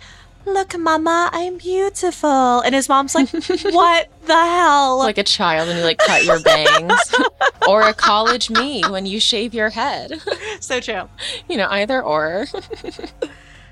Look, 0.54 0.78
mama, 0.78 1.30
I'm 1.32 1.58
beautiful. 1.58 2.62
And 2.62 2.74
his 2.76 2.90
mom's 2.90 3.16
like, 3.16 3.30
What 3.32 4.10
the 4.26 4.34
hell? 4.34 4.98
Like 4.98 5.18
a 5.18 5.24
child 5.24 5.68
when 5.68 5.78
you 5.78 5.84
like 5.84 6.00
cut 6.00 6.24
your 6.24 6.40
bangs, 6.42 7.16
or 7.68 7.84
a 7.84 7.94
college 7.94 8.50
me 8.50 8.84
when 8.90 9.06
you 9.06 9.20
shave 9.20 9.54
your 9.54 9.70
head. 9.70 10.20
so 10.60 10.80
true. 10.80 11.08
You 11.48 11.58
know, 11.58 11.68
either 11.70 12.02
or. 12.02 12.46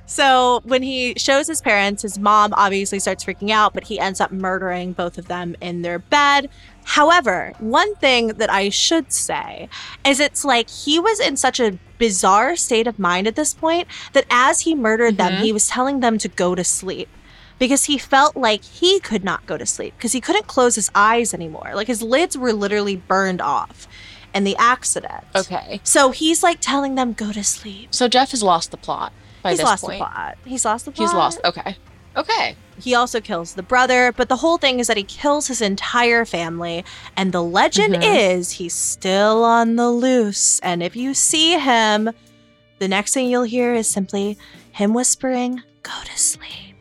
So 0.10 0.62
when 0.63 0.84
he 0.84 1.15
shows 1.17 1.48
his 1.48 1.60
parents, 1.60 2.01
his 2.01 2.17
mom 2.17 2.53
obviously 2.53 2.98
starts 2.98 3.25
freaking 3.25 3.50
out, 3.50 3.74
but 3.74 3.84
he 3.84 4.00
ends 4.00 4.22
up 4.22 4.31
murdering 4.31 4.93
both 4.93 5.17
of 5.17 5.27
them 5.27 5.53
in 5.60 5.81
their 5.81 6.00
bed. 6.00 6.50
However, 6.91 7.51
one 7.60 7.96
thing 7.96 8.27
that 8.39 8.50
I 8.50 8.70
should 8.70 9.12
say 9.12 9.67
is 10.06 10.22
it's 10.22 10.46
like 10.46 10.70
he 10.70 11.00
was 11.00 11.20
in 11.20 11.36
such 11.36 11.60
a 11.60 11.77
bizarre 11.98 12.56
state 12.56 12.88
of 12.88 12.98
mind 12.98 13.27
at 13.27 13.36
this 13.36 13.53
point 13.53 13.88
that 14.13 14.25
as 14.29 14.62
he 14.62 14.74
murdered 14.74 15.17
them, 15.17 15.34
Mhm. 15.34 15.41
he 15.41 15.51
was 15.51 15.67
telling 15.67 16.00
them 16.00 16.17
to 16.20 16.29
go 16.29 16.56
to 16.56 16.63
sleep 16.63 17.10
because 17.60 17.86
he 17.86 17.98
felt 17.98 18.38
like 18.38 18.63
he 18.63 19.00
could 19.01 19.24
not 19.25 19.46
go 19.46 19.58
to 19.58 19.65
sleep 19.65 19.96
because 19.98 20.13
he 20.13 20.22
couldn't 20.22 20.48
close 20.48 20.75
his 20.75 20.89
eyes 20.96 21.34
anymore. 21.34 21.72
Like 21.75 21.88
his 21.88 22.01
lids 22.01 22.38
were 22.38 22.53
literally 22.53 22.96
burned 22.96 23.41
off 23.41 23.86
in 24.34 24.46
the 24.46 24.56
accident. 24.58 25.25
Okay. 25.36 25.82
So 25.84 26.12
he's 26.12 26.41
like 26.41 26.60
telling 26.62 26.96
them, 26.96 27.12
go 27.12 27.34
to 27.34 27.44
sleep. 27.44 27.89
So 27.91 28.08
Jeff 28.08 28.32
has 28.32 28.41
lost 28.41 28.72
the 28.72 28.77
plot 28.77 29.12
by 29.44 29.50
He's 29.50 29.60
this 29.60 29.65
lost 29.65 29.84
point. 29.84 30.00
the 30.00 30.06
plot. 30.06 30.38
He's 30.46 30.63
lost 30.63 30.86
the 30.86 30.91
plot. 30.91 31.08
He's 31.10 31.13
lost. 31.13 31.39
Okay. 31.44 31.75
Okay. 32.15 32.56
He 32.79 32.93
also 32.93 33.19
kills 33.19 33.53
the 33.53 33.63
brother, 33.63 34.12
but 34.15 34.29
the 34.29 34.38
whole 34.38 34.57
thing 34.57 34.79
is 34.79 34.88
that 34.88 34.98
he 34.98 35.03
kills 35.03 35.48
his 35.48 35.62
entire 35.62 36.25
family. 36.25 36.86
And 37.15 37.31
the 37.31 37.41
legend 37.43 37.96
Mhm. 37.96 38.17
is 38.38 38.51
he's 38.51 38.74
still 38.75 39.43
on 39.43 39.75
the 39.75 39.89
loose. 39.89 40.60
And 40.60 40.84
if 40.84 40.96
you 40.96 41.13
see 41.13 41.57
him, 41.57 42.12
the 42.79 42.88
next 42.88 43.13
thing 43.13 43.27
you'll 43.29 43.43
hear 43.43 43.74
is 43.74 43.89
simply 43.89 44.38
him 44.72 44.93
whispering, 44.93 45.63
"Go 45.81 45.91
to 46.05 46.17
sleep, 46.19 46.75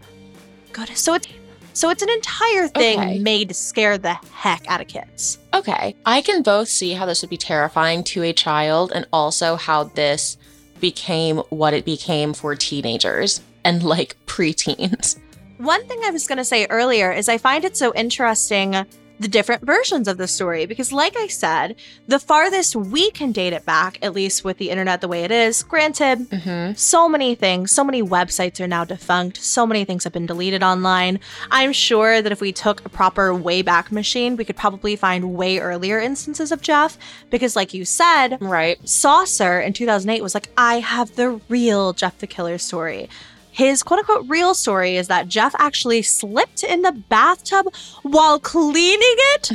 go 0.73 0.85
to." 0.85 0.95
So 0.95 1.15
it's 1.15 1.27
so 1.73 1.91
it's 1.91 2.03
an 2.03 2.09
entire 2.11 2.69
thing 2.69 2.99
Okay. 2.99 3.19
made 3.19 3.49
to 3.49 3.55
scare 3.55 3.99
the 3.99 4.17
heck 4.33 4.65
out 4.67 4.81
of 4.81 4.89
kids. 4.89 5.39
Okay. 5.53 5.95
I 6.07 6.23
can 6.23 6.41
both 6.43 6.69
see 6.69 6.93
how 6.93 7.05
this 7.05 7.21
would 7.21 7.29
be 7.31 7.37
terrifying 7.37 8.03
to 8.05 8.23
a 8.23 8.33
child 8.33 8.93
and 8.95 9.07
also 9.13 9.57
how 9.57 9.85
this 9.85 10.39
became 10.81 11.39
what 11.51 11.75
it 11.75 11.85
became 11.85 12.33
for 12.33 12.55
teenagers 12.55 13.41
and 13.65 13.83
like 13.83 14.17
preteens. 14.27 15.17
One 15.59 15.87
thing 15.87 16.01
I 16.05 16.11
was 16.11 16.27
going 16.27 16.39
to 16.39 16.45
say 16.45 16.67
earlier 16.67 17.11
is 17.13 17.29
I 17.29 17.39
find 17.39 17.65
it 17.65 17.77
so 17.77 17.95
interesting 17.95 18.75
the 19.19 19.29
different 19.29 19.65
versions 19.65 20.09
of 20.09 20.19
the 20.19 20.29
story 20.29 20.67
because, 20.67 20.93
like 20.93 21.17
I 21.17 21.27
said, 21.29 21.77
the 22.07 22.19
farthest 22.19 22.77
we 22.77 23.11
can 23.13 23.33
date 23.33 23.55
it 23.55 23.65
back, 23.65 23.97
at 24.03 24.13
least 24.13 24.45
with 24.45 24.59
the 24.59 24.69
internet 24.69 25.01
the 25.01 25.09
way 25.09 25.25
it 25.25 25.31
is, 25.31 25.63
granted, 25.63 26.19
Mm-hmm. 26.29 26.75
so 26.75 27.09
many 27.09 27.35
things, 27.35 27.73
so 27.73 27.83
many 27.83 28.03
websites 28.03 28.61
are 28.61 28.67
now 28.69 28.85
defunct, 28.85 29.39
so 29.39 29.67
many 29.67 29.87
things 29.87 30.05
have 30.05 30.13
been 30.13 30.27
deleted 30.27 30.63
online. 30.63 31.19
I'm 31.51 31.73
sure 31.73 32.21
that 32.21 32.31
if 32.31 32.43
we 32.43 32.53
took 32.53 32.85
a 32.85 32.91
proper 32.91 33.31
Wayback 33.33 33.91
Machine, 33.91 34.37
we 34.37 34.45
could 34.45 34.57
probably 34.57 34.97
find 34.97 35.33
way 35.33 35.59
earlier 35.61 35.99
instances 35.99 36.53
of 36.53 36.61
Jeff 36.61 36.99
because, 37.31 37.57
like 37.57 37.73
you 37.73 37.87
said, 37.87 38.37
Right. 38.43 38.77
Saucer 38.87 39.59
in 39.61 39.73
2008 39.73 40.23
was 40.23 40.35
like, 40.35 40.51
I 40.59 40.81
have 40.81 41.17
the 41.17 41.41
real 41.49 41.95
Jeff 41.95 42.19
the 42.19 42.27
Killer 42.27 42.59
story. 42.59 43.09
His 43.57 43.83
quote 43.83 44.01
unquote 44.01 44.29
real 44.29 44.53
story 44.55 44.97
is 44.99 45.09
that 45.09 45.29
Jeff 45.29 45.55
actually 45.59 46.03
slipped 46.03 46.63
in 46.63 46.83
the 46.83 46.93
bathtub 46.93 47.73
while 48.03 48.39
cleaning 48.39 49.01
it 49.01 49.51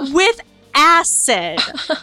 with 0.12 0.40
acid. 0.74 1.58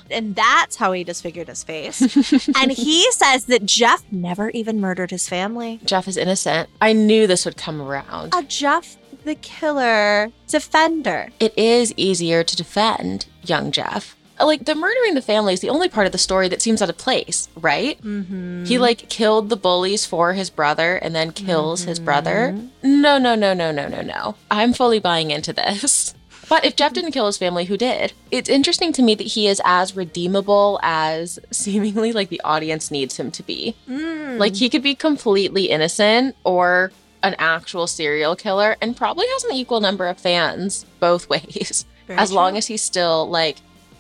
and 0.10 0.36
that's 0.36 0.78
how 0.78 0.92
he 0.92 1.04
disfigured 1.04 1.48
his 1.48 1.64
face. 1.64 2.02
and 2.60 2.72
he 2.72 3.12
says 3.12 3.46
that 3.46 3.64
Jeff 3.64 4.04
never 4.12 4.50
even 4.50 4.82
murdered 4.82 5.12
his 5.12 5.30
family. 5.30 5.80
Jeff 5.86 6.08
is 6.08 6.18
innocent. 6.18 6.68
I 6.82 6.94
knew 6.94 7.28
this 7.28 7.46
would 7.46 7.58
come 7.58 7.80
around. 7.80 8.34
A 8.36 8.42
Jeff 8.42 8.98
the 9.24 9.36
Killer 9.36 10.32
defender. 10.48 11.30
it 11.40 11.56
is 11.58 11.94
easier 11.96 12.44
to 12.44 12.56
defend 12.56 13.28
young 13.44 13.72
Jeff. 13.72 14.16
Like 14.40 14.66
the 14.66 14.76
murdering 14.76 15.16
the 15.16 15.22
family 15.22 15.54
is 15.54 15.62
the 15.62 15.70
only 15.70 15.88
part 15.88 16.06
of 16.06 16.12
the 16.12 16.18
story 16.18 16.48
that 16.50 16.62
seems 16.62 16.82
out 16.82 16.90
of 16.90 16.98
place, 16.98 17.48
right? 17.56 18.02
Mm-hmm. 18.02 18.66
He 18.66 18.78
like 18.78 19.10
killed 19.10 19.50
the 19.50 19.56
bullies 19.56 20.06
for 20.06 20.34
his 20.34 20.50
brother 20.50 20.96
and 20.98 21.16
then 21.16 21.32
kills 21.32 21.84
his 21.84 22.00
brother. 22.00 22.54
Mm-hmm. 22.54 23.02
No, 23.02 23.18
no, 23.18 23.36
no, 23.36 23.54
no, 23.54 23.72
no, 23.72 23.88
no, 23.88 24.02
no. 24.02 24.36
I'm 24.52 24.74
fully 24.74 25.00
buying 25.00 25.32
into 25.32 25.54
this. 25.54 26.14
But 26.48 26.64
if 26.64 26.76
Jeff 26.76 26.94
didn't 26.94 27.12
kill 27.12 27.26
his 27.26 27.40
family, 27.40 27.66
who 27.66 27.76
did? 27.76 28.14
It's 28.30 28.50
interesting 28.50 28.94
to 28.94 29.02
me 29.02 29.16
that 29.16 29.26
he 29.26 29.48
is 29.48 29.60
as 29.66 29.96
redeemable 29.96 30.80
as 30.84 31.40
seemingly 31.52 32.12
like 32.12 32.30
the 32.30 32.42
audience 32.44 32.92
needs 32.92 33.18
him 33.18 33.32
to 33.32 33.42
be. 33.42 33.76
Mm. 33.90 34.38
Like 34.38 34.56
he 34.56 34.70
could 34.70 34.84
be 34.84 34.94
completely 34.94 35.66
innocent 35.72 36.36
or 36.44 36.92
an 37.24 37.36
actual 37.40 37.88
serial 37.88 38.36
killer 38.36 38.78
and 38.82 38.96
probably 38.96 39.26
has 39.28 39.44
an 39.46 39.54
equal 39.54 39.80
number 39.82 40.08
of 40.08 40.20
fans 40.20 40.86
both 41.00 41.28
ways 41.32 41.86
Very 42.06 42.20
as 42.20 42.30
true. 42.30 42.36
long 42.36 42.58
as 42.58 42.68
he's 42.68 42.84
still 42.84 43.28
like 43.28 43.58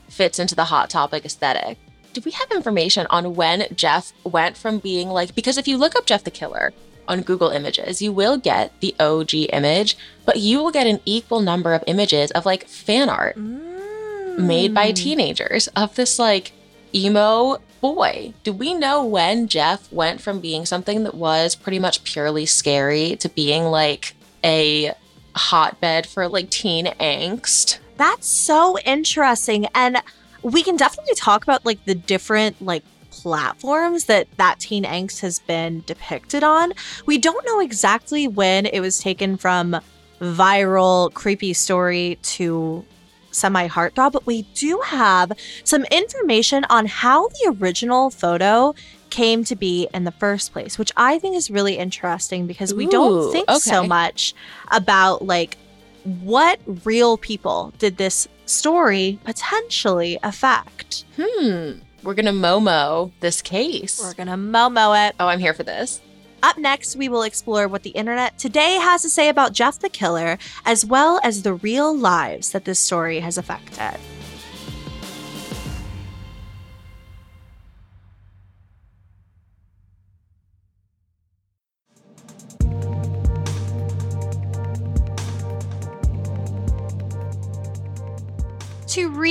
fits 0.09 0.39
into 0.39 0.55
the 0.55 0.65
hot 0.65 0.89
topic 0.89 1.25
aesthetic. 1.25 1.77
Do 2.13 2.21
we 2.23 2.31
have 2.31 2.49
information 2.51 3.07
on 3.09 3.35
when 3.35 3.65
Jeff 3.75 4.13
went 4.23 4.55
from 4.57 4.79
being 4.79 5.09
like 5.09 5.35
because 5.35 5.57
if 5.57 5.67
you 5.67 5.77
look 5.77 5.95
up 5.95 6.05
Jeff 6.05 6.23
the 6.23 6.31
Killer 6.31 6.73
on 7.07 7.21
Google 7.21 7.49
Images, 7.49 8.01
you 8.01 8.11
will 8.11 8.37
get 8.37 8.71
the 8.79 8.95
OG 8.99 9.33
image, 9.53 9.97
but 10.25 10.37
you 10.37 10.57
will 10.63 10.71
get 10.71 10.87
an 10.87 11.01
equal 11.05 11.39
number 11.41 11.73
of 11.73 11.83
images 11.87 12.31
of 12.31 12.45
like 12.45 12.67
fan 12.67 13.09
art 13.09 13.37
made 13.37 14.73
by 14.73 14.91
Mm. 14.91 14.95
teenagers 14.95 15.67
of 15.75 15.95
this 15.95 16.17
like 16.17 16.51
emo 16.93 17.57
boy. 17.81 18.33
Do 18.43 18.53
we 18.53 18.73
know 18.73 19.03
when 19.03 19.47
Jeff 19.47 19.91
went 19.91 20.21
from 20.21 20.39
being 20.39 20.65
something 20.65 21.03
that 21.03 21.13
was 21.15 21.53
pretty 21.55 21.79
much 21.79 22.03
purely 22.03 22.45
scary 22.45 23.15
to 23.17 23.29
being 23.29 23.65
like 23.65 24.15
a 24.43 24.93
hotbed 25.35 26.05
for 26.07 26.27
like 26.27 26.49
teen 26.49 26.85
angst? 26.99 27.77
That's 27.97 28.27
so 28.27 28.77
interesting. 28.79 29.67
And 29.73 30.01
we 30.41 30.63
can 30.63 30.75
definitely 30.75 31.15
talk 31.15 31.43
about 31.43 31.65
like 31.65 31.83
the 31.85 31.95
different 31.95 32.61
like 32.61 32.83
platforms 33.09 34.05
that 34.05 34.27
that 34.37 34.59
teen 34.59 34.83
angst 34.83 35.21
has 35.21 35.39
been 35.39 35.83
depicted 35.85 36.43
on. 36.43 36.73
We 37.05 37.17
don't 37.17 37.45
know 37.45 37.59
exactly 37.59 38.27
when 38.27 38.65
it 38.65 38.79
was 38.79 38.99
taken 38.99 39.37
from 39.37 39.79
viral 40.21 41.13
creepy 41.13 41.53
story 41.53 42.17
to 42.21 42.85
semi 43.31 43.67
heartthrob, 43.67 44.11
but 44.11 44.25
we 44.25 44.43
do 44.53 44.81
have 44.85 45.31
some 45.63 45.83
information 45.85 46.65
on 46.69 46.85
how 46.85 47.27
the 47.27 47.55
original 47.59 48.09
photo 48.09 48.73
came 49.09 49.43
to 49.45 49.55
be 49.55 49.87
in 49.93 50.03
the 50.03 50.11
first 50.11 50.51
place, 50.51 50.77
which 50.77 50.91
I 50.97 51.19
think 51.19 51.35
is 51.35 51.49
really 51.51 51.77
interesting 51.77 52.47
because 52.47 52.73
we 52.73 52.87
don't 52.87 53.11
Ooh, 53.11 53.31
think 53.31 53.49
so 53.51 53.85
much 53.85 54.33
about 54.71 55.25
like 55.25 55.57
what 56.05 56.59
real 56.85 57.17
people 57.17 57.73
did 57.77 57.97
this 57.97 58.27
story 58.45 59.19
potentially 59.23 60.17
affect. 60.23 61.05
Hmm. 61.17 61.79
We're 62.03 62.13
gonna 62.13 62.31
Momo 62.31 63.11
this 63.19 63.41
case. 63.41 63.99
We're 63.99 64.13
gonna 64.13 64.37
Momo 64.37 65.09
it. 65.09 65.15
oh, 65.19 65.27
I'm 65.27 65.39
here 65.39 65.53
for 65.53 65.63
this. 65.63 66.01
Up 66.43 66.59
next, 66.59 66.95
we 66.95 67.09
will 67.09 67.23
explore 67.23 67.67
what 67.67 67.81
the 67.81 67.89
internet 67.91 68.37
today 68.37 68.75
has 68.75 69.01
to 69.01 69.09
say 69.09 69.29
about 69.29 69.53
Jeff 69.53 69.79
the 69.79 69.89
Killer, 69.89 70.37
as 70.63 70.85
well 70.85 71.19
as 71.23 71.41
the 71.41 71.55
real 71.55 71.95
lives 71.97 72.51
that 72.51 72.65
this 72.65 72.77
story 72.77 73.19
has 73.19 73.39
affected. 73.39 73.99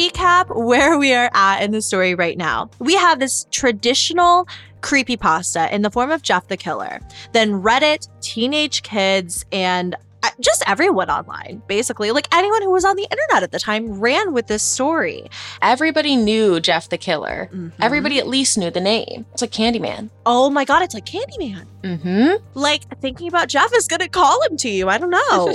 Recap 0.05 0.55
where 0.55 0.99
we 0.99 1.13
are 1.15 1.31
at 1.35 1.63
in 1.63 1.71
the 1.71 1.83
story 1.83 2.15
right 2.15 2.37
now, 2.37 2.71
we 2.79 2.95
have 2.95 3.19
this 3.19 3.47
traditional 3.51 4.47
creepypasta 4.81 5.71
in 5.73 5.83
the 5.83 5.91
form 5.91 6.11
of 6.11 6.23
Jeff 6.23 6.49
the 6.49 6.57
Killer. 6.57 7.01
Then 7.33 7.63
Reddit, 7.63 8.09
teenage 8.21 8.83
kids, 8.83 9.45
and 9.51 9.97
just 10.41 10.63
everyone 10.67 11.11
online, 11.11 11.63
basically. 11.67 12.11
Like 12.11 12.29
anyone 12.35 12.63
who 12.63 12.71
was 12.71 12.85
on 12.85 12.97
the 12.97 13.05
internet 13.11 13.43
at 13.43 13.53
the 13.53 13.59
time 13.59 14.01
ran 14.01 14.33
with 14.33 14.47
this 14.47 14.63
story. 14.63 15.29
Everybody 15.63 16.17
knew 16.17 16.61
Jeff 16.61 16.89
the 16.89 16.99
Killer. 16.99 17.49
Mhm. 17.53 17.73
Everybody 17.81 18.19
at 18.19 18.27
least 18.27 18.59
knew 18.59 18.71
the 18.71 18.81
name. 18.81 19.27
It's 19.33 19.43
like 19.43 19.51
Candyman. 19.53 20.11
Oh 20.27 20.51
my 20.51 20.65
God, 20.65 20.83
it's 20.83 20.95
like 20.95 21.07
Candyman. 21.07 21.67
Mm-hmm. 21.83 22.43
Like 22.55 22.83
thinking 23.01 23.29
about 23.29 23.49
Jeff 23.49 23.71
is 23.75 23.87
going 23.87 24.01
to 24.01 24.09
call 24.09 24.43
him 24.45 24.57
to 24.59 24.71
you. 24.71 24.89
I 24.89 24.97
don't 24.99 25.11
know. 25.11 25.53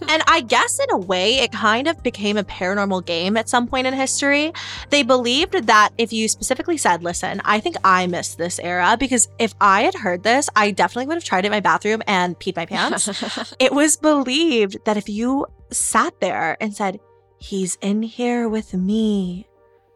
And 0.10 0.22
I 0.26 0.40
guess 0.40 0.78
in 0.78 0.90
a 0.90 0.96
way, 0.96 1.36
it 1.40 1.52
kind 1.52 1.86
of 1.86 2.02
became 2.02 2.36
a 2.36 2.44
paranormal 2.44 3.04
game 3.04 3.36
at 3.36 3.48
some 3.48 3.66
point 3.66 3.86
in 3.86 3.94
history. 3.94 4.52
They 4.88 5.02
believed 5.02 5.66
that 5.66 5.90
if 5.98 6.12
you 6.12 6.28
specifically 6.28 6.76
said, 6.78 7.02
listen, 7.02 7.40
I 7.44 7.60
think 7.60 7.76
I 7.84 8.06
missed 8.06 8.38
this 8.38 8.58
era 8.58 8.96
because 8.98 9.28
if 9.38 9.54
I 9.60 9.82
had 9.82 9.94
heard 9.94 10.22
this, 10.22 10.48
I 10.56 10.70
definitely 10.70 11.06
would 11.08 11.14
have 11.14 11.24
tried 11.24 11.44
it 11.44 11.48
in 11.48 11.52
my 11.52 11.60
bathroom 11.60 12.02
and 12.06 12.38
peed 12.38 12.56
my 12.56 12.66
pants. 12.66 13.08
it 13.58 13.72
was 13.72 13.89
believed 13.96 14.78
that 14.84 14.96
if 14.96 15.08
you 15.08 15.46
sat 15.70 16.18
there 16.20 16.56
and 16.60 16.74
said, 16.74 17.00
he's 17.38 17.76
in 17.80 18.02
here 18.02 18.48
with 18.48 18.74
me, 18.74 19.46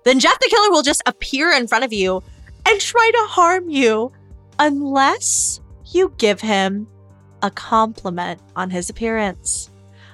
then 0.04 0.20
Jeff 0.20 0.38
the 0.38 0.48
Killer 0.48 0.70
will 0.70 0.82
just 0.82 1.02
appear 1.06 1.50
in 1.52 1.66
front 1.66 1.84
of 1.84 1.92
you 1.92 2.22
and 2.66 2.80
try 2.80 3.10
to 3.12 3.26
harm 3.28 3.68
you 3.68 4.12
unless 4.58 5.60
you 5.92 6.12
give 6.18 6.40
him 6.40 6.86
a 7.42 7.50
compliment 7.50 8.40
on 8.56 8.70
his 8.70 8.88
appearance. 8.88 9.70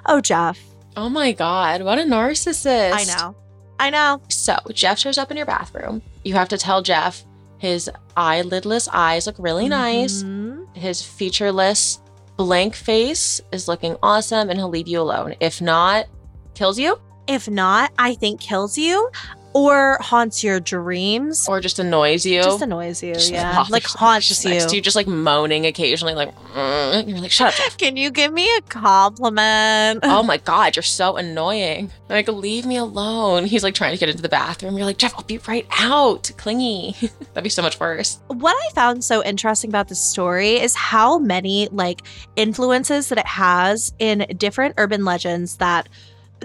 Oh, 0.06 0.20
Jeff. 0.20 0.58
oh 0.96 1.08
my 1.08 1.30
god, 1.32 1.82
what 1.82 1.98
a 1.98 2.02
narcissist. 2.02 2.92
I 2.92 3.04
know. 3.04 3.36
I 3.78 3.90
know. 3.90 4.20
So 4.28 4.56
Jeff 4.72 4.98
shows 4.98 5.18
up 5.18 5.30
in 5.30 5.36
your 5.36 5.46
bathroom. 5.46 6.02
You 6.24 6.34
have 6.34 6.48
to 6.50 6.58
tell 6.58 6.82
Jeff 6.82 7.24
his 7.58 7.88
eyelidless 8.16 8.88
eyes 8.92 9.26
look 9.26 9.36
really 9.38 9.68
nice. 9.68 10.22
Mhm. 10.22 10.76
His 10.76 11.00
featureless 11.02 12.00
blank 12.40 12.74
face 12.74 13.42
is 13.52 13.68
looking 13.68 13.96
awesome 14.02 14.48
and 14.48 14.58
he'll 14.58 14.70
leave 14.70 14.88
you 14.88 14.98
alone. 14.98 15.34
If 15.40 15.60
not, 15.60 16.06
kills 16.54 16.78
you 16.78 16.98
If 17.26 17.50
not, 17.50 17.92
I 17.98 18.14
think 18.14 18.40
kills 18.40 18.78
you 18.78 19.10
or 19.52 19.98
haunts 20.00 20.44
your 20.44 20.60
dreams. 20.60 21.48
or 21.48 21.60
just 21.60 21.78
annoys 21.78 22.24
you. 22.24 22.42
just 22.42 22.62
annoys 22.62 23.02
you. 23.02 23.14
Just 23.14 23.32
yeah. 23.32 23.64
Like 23.68 23.84
haunts 23.84 24.28
just 24.28 24.44
you. 24.44 24.60
to 24.60 24.76
you, 24.76 24.80
just 24.80 24.96
like 24.96 25.06
moaning 25.06 25.66
occasionally, 25.66 26.14
like 26.14 26.34
"Mm." 26.54 27.08
you're 27.08 27.18
like, 27.18 27.30
shut 27.32 27.58
up, 27.66 27.76
Can 27.78 27.96
you 27.96 28.10
give 28.10 28.32
me 28.32 28.48
a 28.56 28.60
compliment? 28.62 30.00
oh 30.02 30.22
my 30.26 30.36
god, 30.36 30.76
you're 30.76 30.82
so 30.82 31.16
annoying. 31.16 31.90
Like, 32.08 32.28
leave 32.28 32.64
me 32.66 32.76
alone. 32.76 33.44
He's 33.46 33.62
like 33.62 33.74
trying 33.74 33.92
to 33.92 33.98
get 33.98 34.08
into 34.08 34.22
the 34.22 34.28
bathroom. 34.28 34.76
You're 34.76 34.86
like, 34.86 34.98
Jeff, 34.98 35.14
I'll 35.16 35.24
be 35.24 35.38
right 35.48 35.66
out. 35.78 36.30
Clingy. 36.36 36.94
That'd 37.34 37.44
be 37.44 37.50
so 37.50 37.62
much 37.62 37.78
worse. 37.80 38.20
what 38.28 38.56
I 38.56 38.74
found 38.74 39.04
so 39.04 39.22
interesting 39.24 39.70
about 39.70 39.88
this 39.88 40.00
story 40.00 40.60
is 40.60 40.74
how 40.74 41.18
many 41.18 41.68
like 41.72 42.02
influences 42.36 43.08
that 43.08 43.18
it 43.18 43.26
has 43.26 43.92
in 43.98 44.26
different 44.36 44.74
urban 44.78 45.04
legends 45.04 45.56
that 45.58 45.88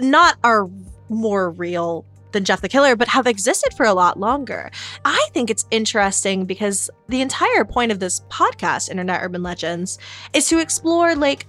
not 0.00 0.36
are 0.44 0.68
more 1.08 1.50
real 1.50 2.04
than 2.32 2.44
Jeff 2.44 2.60
the 2.60 2.68
Killer, 2.68 2.96
but 2.96 3.08
have 3.08 3.26
existed 3.26 3.72
for 3.74 3.86
a 3.86 3.94
lot 3.94 4.18
longer. 4.18 4.70
I 5.04 5.28
think 5.32 5.50
it's 5.50 5.66
interesting 5.70 6.44
because 6.44 6.90
the 7.08 7.20
entire 7.20 7.64
point 7.64 7.92
of 7.92 8.00
this 8.00 8.20
podcast, 8.30 8.90
Internet 8.90 9.22
Urban 9.22 9.42
Legends, 9.42 9.98
is 10.32 10.48
to 10.48 10.58
explore 10.58 11.14
like 11.14 11.46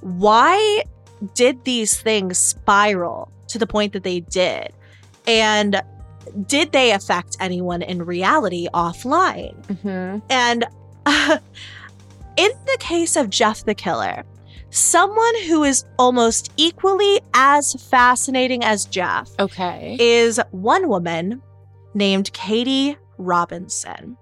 why 0.00 0.82
did 1.34 1.64
these 1.64 1.98
things 1.98 2.38
spiral 2.38 3.32
to 3.48 3.58
the 3.58 3.66
point 3.66 3.92
that 3.94 4.02
they 4.02 4.20
did? 4.20 4.72
And 5.26 5.80
did 6.46 6.72
they 6.72 6.92
affect 6.92 7.36
anyone 7.40 7.82
in 7.82 8.04
reality 8.04 8.68
offline? 8.74 9.54
Mm-hmm. 9.66 10.18
And 10.30 10.64
in 12.36 12.50
the 12.66 12.76
case 12.80 13.16
of 13.16 13.30
Jeff 13.30 13.64
the 13.64 13.74
Killer, 13.74 14.24
someone 14.74 15.42
who 15.46 15.62
is 15.64 15.84
almost 15.98 16.52
equally 16.56 17.20
as 17.32 17.74
fascinating 17.74 18.64
as 18.64 18.84
Jeff 18.86 19.30
Okay. 19.38 19.96
is 20.00 20.40
one 20.50 20.88
woman 20.88 21.40
named 21.94 22.32
Katie 22.32 22.96
Robinson. 23.18 24.16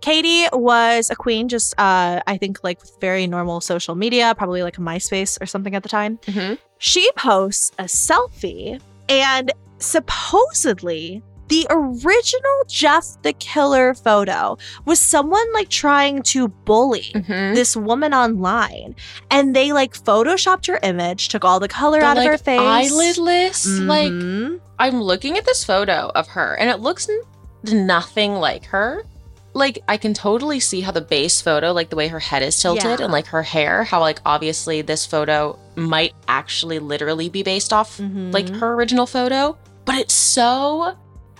Katie 0.00 0.46
was 0.52 1.10
a 1.10 1.16
queen, 1.16 1.48
just 1.48 1.74
uh, 1.78 2.20
I 2.26 2.36
think 2.38 2.62
like 2.62 2.80
with 2.80 2.96
very 3.00 3.26
normal 3.26 3.60
social 3.60 3.94
media, 3.94 4.32
probably 4.36 4.62
like 4.62 4.78
a 4.78 4.80
MySpace 4.80 5.40
or 5.42 5.46
something 5.46 5.74
at 5.74 5.82
the 5.82 5.88
time. 5.90 6.18
Mm-hmm. 6.18 6.54
She 6.78 7.10
posts 7.16 7.72
a 7.78 7.84
selfie, 7.84 8.80
and 9.10 9.52
supposedly 9.78 11.22
the 11.50 11.66
original 11.68 12.58
Jeff 12.68 13.20
the 13.22 13.32
Killer 13.34 13.92
photo 13.92 14.56
was 14.86 14.98
someone 15.00 15.52
like 15.52 15.68
trying 15.68 16.22
to 16.32 16.48
bully 16.48 17.10
Mm-hmm. 17.14 17.54
this 17.54 17.76
woman 17.76 18.14
online, 18.14 18.94
and 19.30 19.54
they 19.54 19.72
like 19.72 19.92
photoshopped 19.92 20.66
her 20.68 20.78
image, 20.82 21.28
took 21.28 21.44
all 21.44 21.60
the 21.60 21.68
color 21.68 22.00
out 22.00 22.16
of 22.16 22.24
her 22.24 22.38
face. 22.38 22.58
eyelidless. 22.60 23.86
Like 23.86 24.12
Mhm. 24.12 24.60
I'm 24.78 25.02
looking 25.02 25.36
at 25.36 25.44
this 25.44 25.62
photo 25.64 26.10
of 26.14 26.26
her, 26.28 26.54
and 26.58 26.70
it 26.70 26.80
looks 26.80 27.08
n- 27.08 27.86
nothing 27.86 28.34
like 28.36 28.64
her. 28.66 29.04
Like 29.52 29.80
I 29.88 29.96
can 29.96 30.14
totally 30.14 30.60
see 30.60 30.80
how 30.80 30.92
the 30.92 31.00
base 31.00 31.40
photo, 31.40 31.72
like 31.72 31.90
the 31.90 31.96
way 31.96 32.06
her 32.08 32.20
head 32.20 32.42
is 32.44 32.60
tilted, 32.60 32.84
Yeah. 33.00 33.04
and 33.04 33.12
like 33.12 33.26
her 33.26 33.42
hair, 33.42 33.82
how 33.84 33.98
like 34.00 34.20
obviously 34.24 34.80
this 34.82 35.04
photo 35.04 35.58
might 35.74 36.14
actually 36.28 36.78
literally 36.78 37.28
be 37.28 37.42
based 37.42 37.72
off 37.72 37.98
Mhm. 37.98 38.32
like 38.32 38.48
her 38.60 38.74
original 38.74 39.06
photo, 39.06 39.56
but 39.84 39.96
it's 39.96 40.14
so 40.14 40.94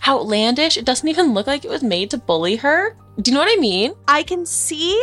outlandish. 0.06 0.76
It 0.76 0.84
doesn't 0.84 1.08
even 1.08 1.34
look 1.34 1.46
like 1.46 1.64
it 1.64 1.70
was 1.70 1.82
made 1.82 2.10
to 2.10 2.18
bully 2.18 2.56
her. 2.56 2.96
Do 3.20 3.30
you 3.30 3.34
know 3.34 3.42
what 3.42 3.56
I 3.56 3.60
mean? 3.60 3.94
I 4.08 4.22
can 4.22 4.46
see 4.46 5.00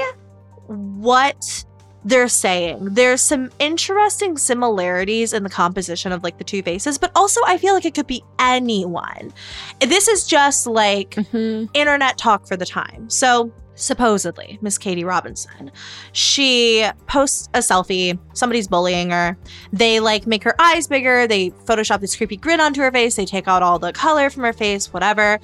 what 0.68 1.66
they're 2.06 2.28
saying. 2.30 2.80
There's 2.94 3.22
some 3.22 3.52
interesting 3.60 4.38
similarities 4.38 5.34
in 5.34 5.44
the 5.44 5.50
composition 5.50 6.12
of 6.12 6.24
like 6.24 6.38
the 6.38 6.44
two 6.44 6.62
faces, 6.64 6.98
but 6.98 7.12
also 7.16 7.42
I 7.46 7.58
feel 7.58 7.74
like 7.74 7.86
it 7.86 7.94
could 7.96 8.08
be 8.08 8.24
anyone. 8.40 9.34
This 9.82 10.08
is 10.08 10.26
just 10.26 10.68
like 10.68 11.12
Mm-hmm. 11.12 11.66
internet 11.74 12.18
talk 12.18 12.48
for 12.48 12.56
the 12.56 12.66
time. 12.66 13.10
So, 13.10 13.52
supposedly, 13.78 14.58
Miss 14.62 14.78
Katie 14.78 15.06
Robinson, 15.06 15.72
she 16.12 16.86
posts 17.08 17.48
a 17.54 17.60
selfie. 17.60 18.20
Somebody's 18.34 18.68
bullying 18.68 19.12
her. 19.12 19.38
They 19.72 20.00
like 20.02 20.28
make 20.28 20.44
her 20.44 20.60
eyes 20.60 20.88
bigger. 20.88 21.26
They 21.28 21.52
Photoshop 21.52 22.02
this 22.02 22.16
creepy 22.16 22.36
grin 22.38 22.60
onto 22.60 22.82
her 22.82 22.92
face. 22.92 23.16
They 23.16 23.26
take 23.26 23.48
out 23.48 23.64
all 23.64 23.80
the 23.80 23.94
color 23.94 24.30
from 24.30 24.44
her 24.44 24.52
face, 24.54 24.92
whatever. 24.92 25.40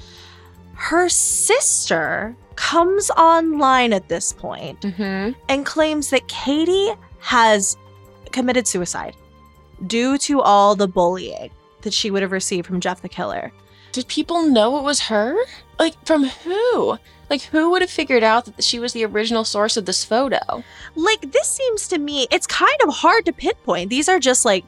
Her 0.76 1.08
sister 1.10 2.36
comes 2.56 3.10
online 3.12 3.94
at 3.94 4.10
this 4.10 4.34
point 4.34 4.82
Mm-hmm. 4.82 5.40
and 5.50 5.66
claims 5.66 6.10
that 6.10 6.28
Katie 6.28 6.92
has 7.20 7.78
committed 8.32 8.68
suicide 8.68 9.16
due 9.88 10.18
to 10.20 10.42
all 10.42 10.76
the 10.76 10.88
bullying 10.88 11.50
that 11.82 11.94
she 11.94 12.10
would 12.12 12.22
have 12.22 12.32
received 12.32 12.66
from 12.68 12.80
Jeff 12.80 13.02
the 13.02 13.10
Killer. 13.10 13.52
Did 13.92 14.08
people 14.08 14.44
know 14.50 14.78
it 14.80 14.84
was 14.84 15.00
her? 15.02 15.36
Like 15.80 15.94
from 16.06 16.26
who? 16.26 16.98
Like 17.34 17.42
who 17.42 17.72
would 17.72 17.82
have 17.82 17.90
figured 17.90 18.22
out 18.22 18.46
that 18.46 18.64
she 18.64 18.78
was 18.78 18.94
the 18.94 19.06
original 19.06 19.44
source 19.44 19.76
of 19.76 19.86
this 19.88 20.06
photo? 20.06 20.64
like 20.94 21.32
this 21.32 21.50
seems 21.50 21.88
to 21.88 21.98
me 21.98 22.28
it's 22.30 22.46
kind 22.46 22.80
of 22.84 22.94
hard 22.94 23.26
to 23.26 23.34
pinpoint 23.34 23.90
these 23.90 24.08
are 24.08 24.20
just 24.20 24.46
like 24.46 24.64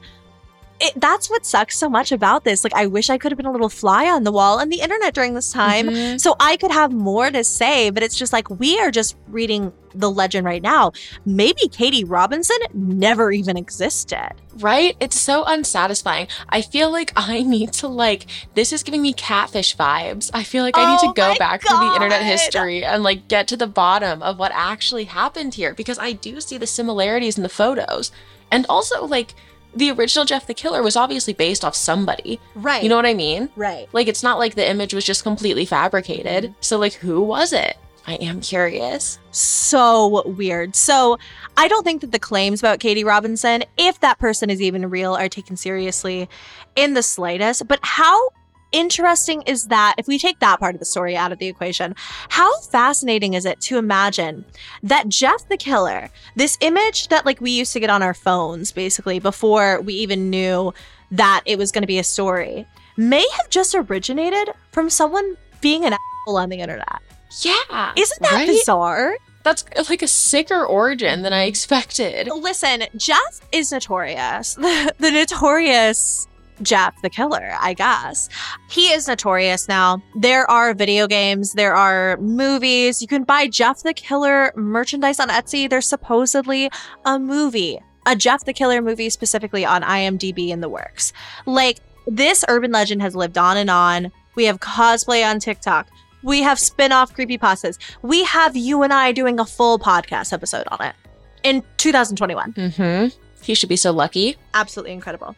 it, 0.79 0.93
that's 0.99 1.29
what 1.29 1.45
sucks 1.45 1.77
so 1.77 1.88
much 1.89 2.11
about 2.11 2.43
this 2.43 2.63
like 2.63 2.73
i 2.75 2.85
wish 2.85 3.09
i 3.09 3.17
could 3.17 3.31
have 3.31 3.38
been 3.38 3.45
a 3.45 3.51
little 3.51 3.69
fly 3.69 4.09
on 4.09 4.23
the 4.23 4.31
wall 4.31 4.59
on 4.59 4.69
the 4.69 4.81
internet 4.81 5.13
during 5.13 5.33
this 5.33 5.51
time 5.51 5.88
Mhm. 5.88 6.19
so 6.19 6.35
i 6.39 6.57
could 6.57 6.71
have 6.71 6.91
more 6.91 7.31
to 7.31 7.43
say 7.43 7.89
but 7.89 8.03
it's 8.03 8.15
just 8.17 8.33
like 8.33 8.49
we 8.49 8.77
are 8.79 8.91
just 8.91 9.15
reading 9.27 9.71
the 9.93 10.11
legend 10.11 10.45
right 10.45 10.61
now 10.61 10.91
maybe 11.25 11.67
katie 11.71 12.03
robinson 12.03 12.57
never 12.73 13.31
even 13.31 13.57
existed 13.57 14.31
Right? 14.57 14.95
It's 15.01 15.19
so 15.19 15.43
unsatisfying. 15.43 16.29
I 16.47 16.61
feel 16.61 16.89
like 16.89 17.11
I 17.17 17.41
need 17.43 17.73
to 17.73 17.89
like 17.89 18.25
this 18.53 18.71
is 18.71 18.83
giving 18.83 19.01
me 19.01 19.11
catfish 19.11 19.75
vibes. 19.75 20.31
I 20.33 20.43
feel 20.43 20.63
like 20.63 20.77
I 20.77 20.89
need 20.91 20.99
Oh 21.03 21.07
to 21.09 21.13
go 21.13 21.35
back 21.38 21.59
to 21.63 21.73
the 21.73 21.93
internet 21.95 22.21
history 22.23 22.85
and 22.85 23.03
like 23.03 23.27
get 23.27 23.49
to 23.49 23.57
the 23.57 23.67
bottom 23.67 24.23
of 24.23 24.39
what 24.39 24.53
actually 24.55 25.03
happened 25.05 25.55
here 25.55 25.73
because 25.73 25.99
I 25.99 26.13
do 26.13 26.39
see 26.39 26.57
the 26.57 26.67
similarities 26.67 27.35
in 27.35 27.43
the 27.43 27.49
photos. 27.49 28.13
And 28.49 28.65
also 28.69 29.05
like 29.05 29.33
the 29.75 29.91
original 29.91 30.25
Jeff 30.25 30.47
the 30.47 30.53
Killer 30.53 30.81
was 30.81 30.95
obviously 30.95 31.33
based 31.33 31.65
off 31.65 31.75
somebody. 31.75 32.39
right 32.55 32.81
You 32.81 32.89
know 32.89 32.95
what 32.95 33.05
I 33.05 33.13
mean? 33.13 33.49
right 33.55 33.88
Like 33.93 34.07
it's 34.07 34.23
not 34.23 34.39
like 34.39 34.55
the 34.55 34.67
image 34.69 34.93
was 34.93 35.05
just 35.05 35.23
completely 35.23 35.65
fabricated. 35.65 36.45
Mm-hmm. 36.45 36.53
So 36.61 36.77
like 36.77 36.93
who 36.93 37.21
was 37.21 37.53
it? 37.53 37.77
I 38.07 38.15
am 38.15 38.39
curious. 38.39 39.17
so 39.31 40.23
weird. 40.27 40.75
So 40.75 41.17
I 41.57 41.67
don't 41.67 41.83
think 41.83 42.01
that 42.01 42.11
the 42.11 42.19
claims 42.19 42.61
about 42.61 42.79
Katie 42.79 43.03
Robinson, 43.03 43.63
if 43.77 43.99
that 44.01 44.19
person 44.19 44.49
is 44.51 44.61
even 44.61 44.89
real, 44.89 45.15
are 45.15 45.27
taken 45.27 45.57
seriously 45.57 46.29
in 46.75 46.93
the 46.93 47.01
slightest. 47.01 47.67
But 47.67 47.79
how 47.81 48.29
interesting 48.75 49.41
is 49.43 49.67
that 49.67 49.95
if 49.97 50.05
we 50.07 50.19
take 50.19 50.39
that 50.39 50.59
part 50.59 50.75
of 50.75 50.79
the 50.79 50.85
story 50.85 51.15
out 51.15 51.31
of 51.31 51.39
the 51.39 51.47
equation, 51.47 51.95
how 52.29 52.59
fascinating 52.59 53.33
is 53.33 53.45
it 53.45 53.61
to 53.61 53.77
imagine 53.77 54.43
that 54.83 55.07
Jeff 55.07 55.47
the 55.47 55.57
Killer, 55.57 56.09
this 56.35 56.57
image 56.59 57.07
that 57.07 57.25
like 57.25 57.39
we 57.39 57.51
used 57.51 57.71
to 57.73 57.79
get 57.79 57.89
on 57.89 58.03
our 58.03 58.13
phones 58.13 58.71
basically 58.71 59.19
before 59.19 59.81
we 59.81 59.93
even 59.93 60.29
knew 60.29 60.73
that 61.11 61.41
it 61.45 61.57
was 61.57 61.71
going 61.71 61.83
to 61.83 61.88
be 61.88 61.99
a 61.99 62.03
story, 62.03 62.65
may 62.97 63.25
have 63.38 63.49
just 63.49 63.73
originated 63.73 64.53
from 64.71 64.89
someone 64.89 65.38
being 65.61 65.85
an 65.85 65.93
asshole 65.93 66.38
on 66.38 66.49
the 66.49 66.59
internet. 66.59 66.99
Yeah. 67.41 67.93
Isn't 67.95 68.21
that 68.21 68.33
right? 68.33 68.47
bizarre? 68.47 69.15
That's 69.43 69.63
like 69.89 70.01
a 70.01 70.07
sicker 70.07 70.65
origin 70.65 71.21
than 71.21 71.31
I 71.31 71.43
expected. 71.43 72.27
Listen, 72.27 72.83
Jeff 72.97 73.41
is 73.51 73.71
notorious. 73.71 74.55
the 74.55 74.93
notorious 74.99 76.27
Jeff 76.61 77.01
the 77.01 77.09
Killer, 77.09 77.55
I 77.59 77.73
guess. 77.73 78.29
He 78.69 78.91
is 78.91 79.07
notorious 79.07 79.67
now. 79.67 80.01
There 80.15 80.49
are 80.49 80.73
video 80.73 81.07
games, 81.07 81.53
there 81.53 81.75
are 81.75 82.17
movies. 82.17 83.01
You 83.01 83.07
can 83.07 83.23
buy 83.23 83.47
Jeff 83.47 83.83
the 83.83 83.93
Killer 83.93 84.51
merchandise 84.55 85.19
on 85.19 85.29
Etsy. 85.29 85.69
There's 85.69 85.87
supposedly 85.87 86.69
a 87.05 87.19
movie, 87.19 87.79
a 88.05 88.15
Jeff 88.15 88.45
the 88.45 88.53
Killer 88.53 88.81
movie 88.81 89.09
specifically 89.09 89.65
on 89.65 89.81
IMDb 89.81 90.49
in 90.49 90.61
the 90.61 90.69
works. 90.69 91.13
Like, 91.45 91.79
this 92.07 92.45
urban 92.47 92.71
legend 92.71 93.01
has 93.01 93.15
lived 93.15 93.37
on 93.37 93.57
and 93.57 93.69
on. 93.69 94.11
We 94.35 94.45
have 94.45 94.59
cosplay 94.59 95.27
on 95.27 95.39
TikTok. 95.39 95.87
We 96.23 96.41
have 96.41 96.59
spin 96.59 96.91
off 96.91 97.15
creepypastas. 97.15 97.77
We 98.01 98.23
have 98.23 98.55
you 98.55 98.83
and 98.83 98.91
I 98.91 99.11
doing 99.11 99.39
a 99.39 99.45
full 99.45 99.79
podcast 99.79 100.33
episode 100.33 100.67
on 100.71 100.85
it 100.85 100.95
in 101.43 101.63
2021. 101.77 102.53
Mm-hmm. 102.53 103.19
He 103.43 103.53
should 103.53 103.69
be 103.69 103.75
so 103.75 103.91
lucky. 103.91 104.35
Absolutely 104.55 104.93
incredible. 104.93 105.35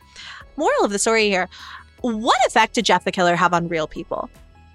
Moral 0.58 0.84
of 0.84 0.92
the 0.92 1.00
story 1.00 1.30
here 1.30 1.48
what 2.02 2.40
effect 2.46 2.76
did 2.76 2.86
Jeff 2.86 3.04
the 3.04 3.12
Killer 3.12 3.36
have 3.36 3.54
on 3.54 3.68
real 3.68 3.88
people? 3.88 4.30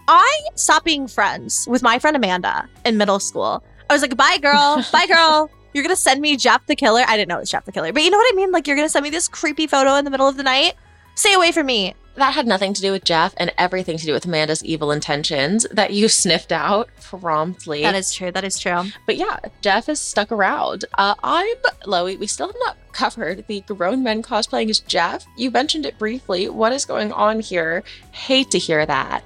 I 0.08 0.40
stopped 0.54 0.84
being 0.84 1.06
friends 1.06 1.66
with 1.68 1.82
my 1.82 1.98
friend 1.98 2.16
Amanda 2.16 2.68
in 2.84 2.96
middle 2.98 3.20
school. 3.20 3.62
I 3.88 3.92
was 3.92 4.02
like, 4.02 4.16
bye, 4.16 4.38
girl. 4.40 4.84
Bye, 4.92 5.06
girl. 5.06 5.50
You're 5.72 5.84
going 5.84 5.94
to 5.94 6.00
send 6.00 6.20
me 6.20 6.36
Jeff 6.36 6.66
the 6.66 6.76
Killer. 6.76 7.02
I 7.06 7.16
didn't 7.16 7.28
know 7.28 7.36
it 7.36 7.40
was 7.40 7.50
Jeff 7.50 7.64
the 7.64 7.72
Killer, 7.72 7.92
but 7.92 8.02
you 8.02 8.10
know 8.10 8.16
what 8.16 8.32
I 8.32 8.36
mean? 8.36 8.50
Like, 8.50 8.66
you're 8.66 8.76
going 8.76 8.86
to 8.86 8.90
send 8.92 9.04
me 9.04 9.10
this 9.10 9.28
creepy 9.28 9.66
photo 9.66 9.94
in 9.96 10.04
the 10.04 10.10
middle 10.10 10.28
of 10.28 10.36
the 10.36 10.42
night? 10.42 10.74
Stay 11.14 11.34
away 11.34 11.52
from 11.52 11.66
me. 11.66 11.94
That 12.14 12.34
had 12.34 12.46
nothing 12.46 12.74
to 12.74 12.80
do 12.80 12.92
with 12.92 13.04
Jeff 13.04 13.34
and 13.38 13.52
everything 13.56 13.96
to 13.96 14.04
do 14.04 14.12
with 14.12 14.26
Amanda's 14.26 14.62
evil 14.64 14.90
intentions 14.90 15.66
that 15.70 15.92
you 15.92 16.08
sniffed 16.22 16.52
out 16.52 16.90
promptly. 17.00 17.82
That 17.82 17.94
is 17.94 18.12
true. 18.12 18.30
That 18.30 18.44
is 18.44 18.58
true. 18.58 18.84
But 19.06 19.16
yeah, 19.16 19.38
Jeff 19.62 19.88
is 19.88 20.00
stuck 20.00 20.30
around. 20.30 20.84
Uh, 20.98 21.14
I'm 21.22 21.56
Loey. 21.86 22.18
We 22.18 22.26
still 22.26 22.48
have 22.48 22.56
not 22.60 22.76
covered 22.92 23.46
the 23.46 23.62
grown 23.62 24.02
men 24.02 24.22
cosplaying 24.22 24.68
as 24.68 24.80
Jeff. 24.80 25.24
You 25.36 25.50
mentioned 25.50 25.86
it 25.86 25.98
briefly. 25.98 26.48
What 26.48 26.72
is 26.72 26.84
going 26.84 27.12
on 27.12 27.40
here? 27.40 27.82
Hate 28.10 28.50
to 28.50 28.58
hear 28.58 28.84
that. 28.84 29.24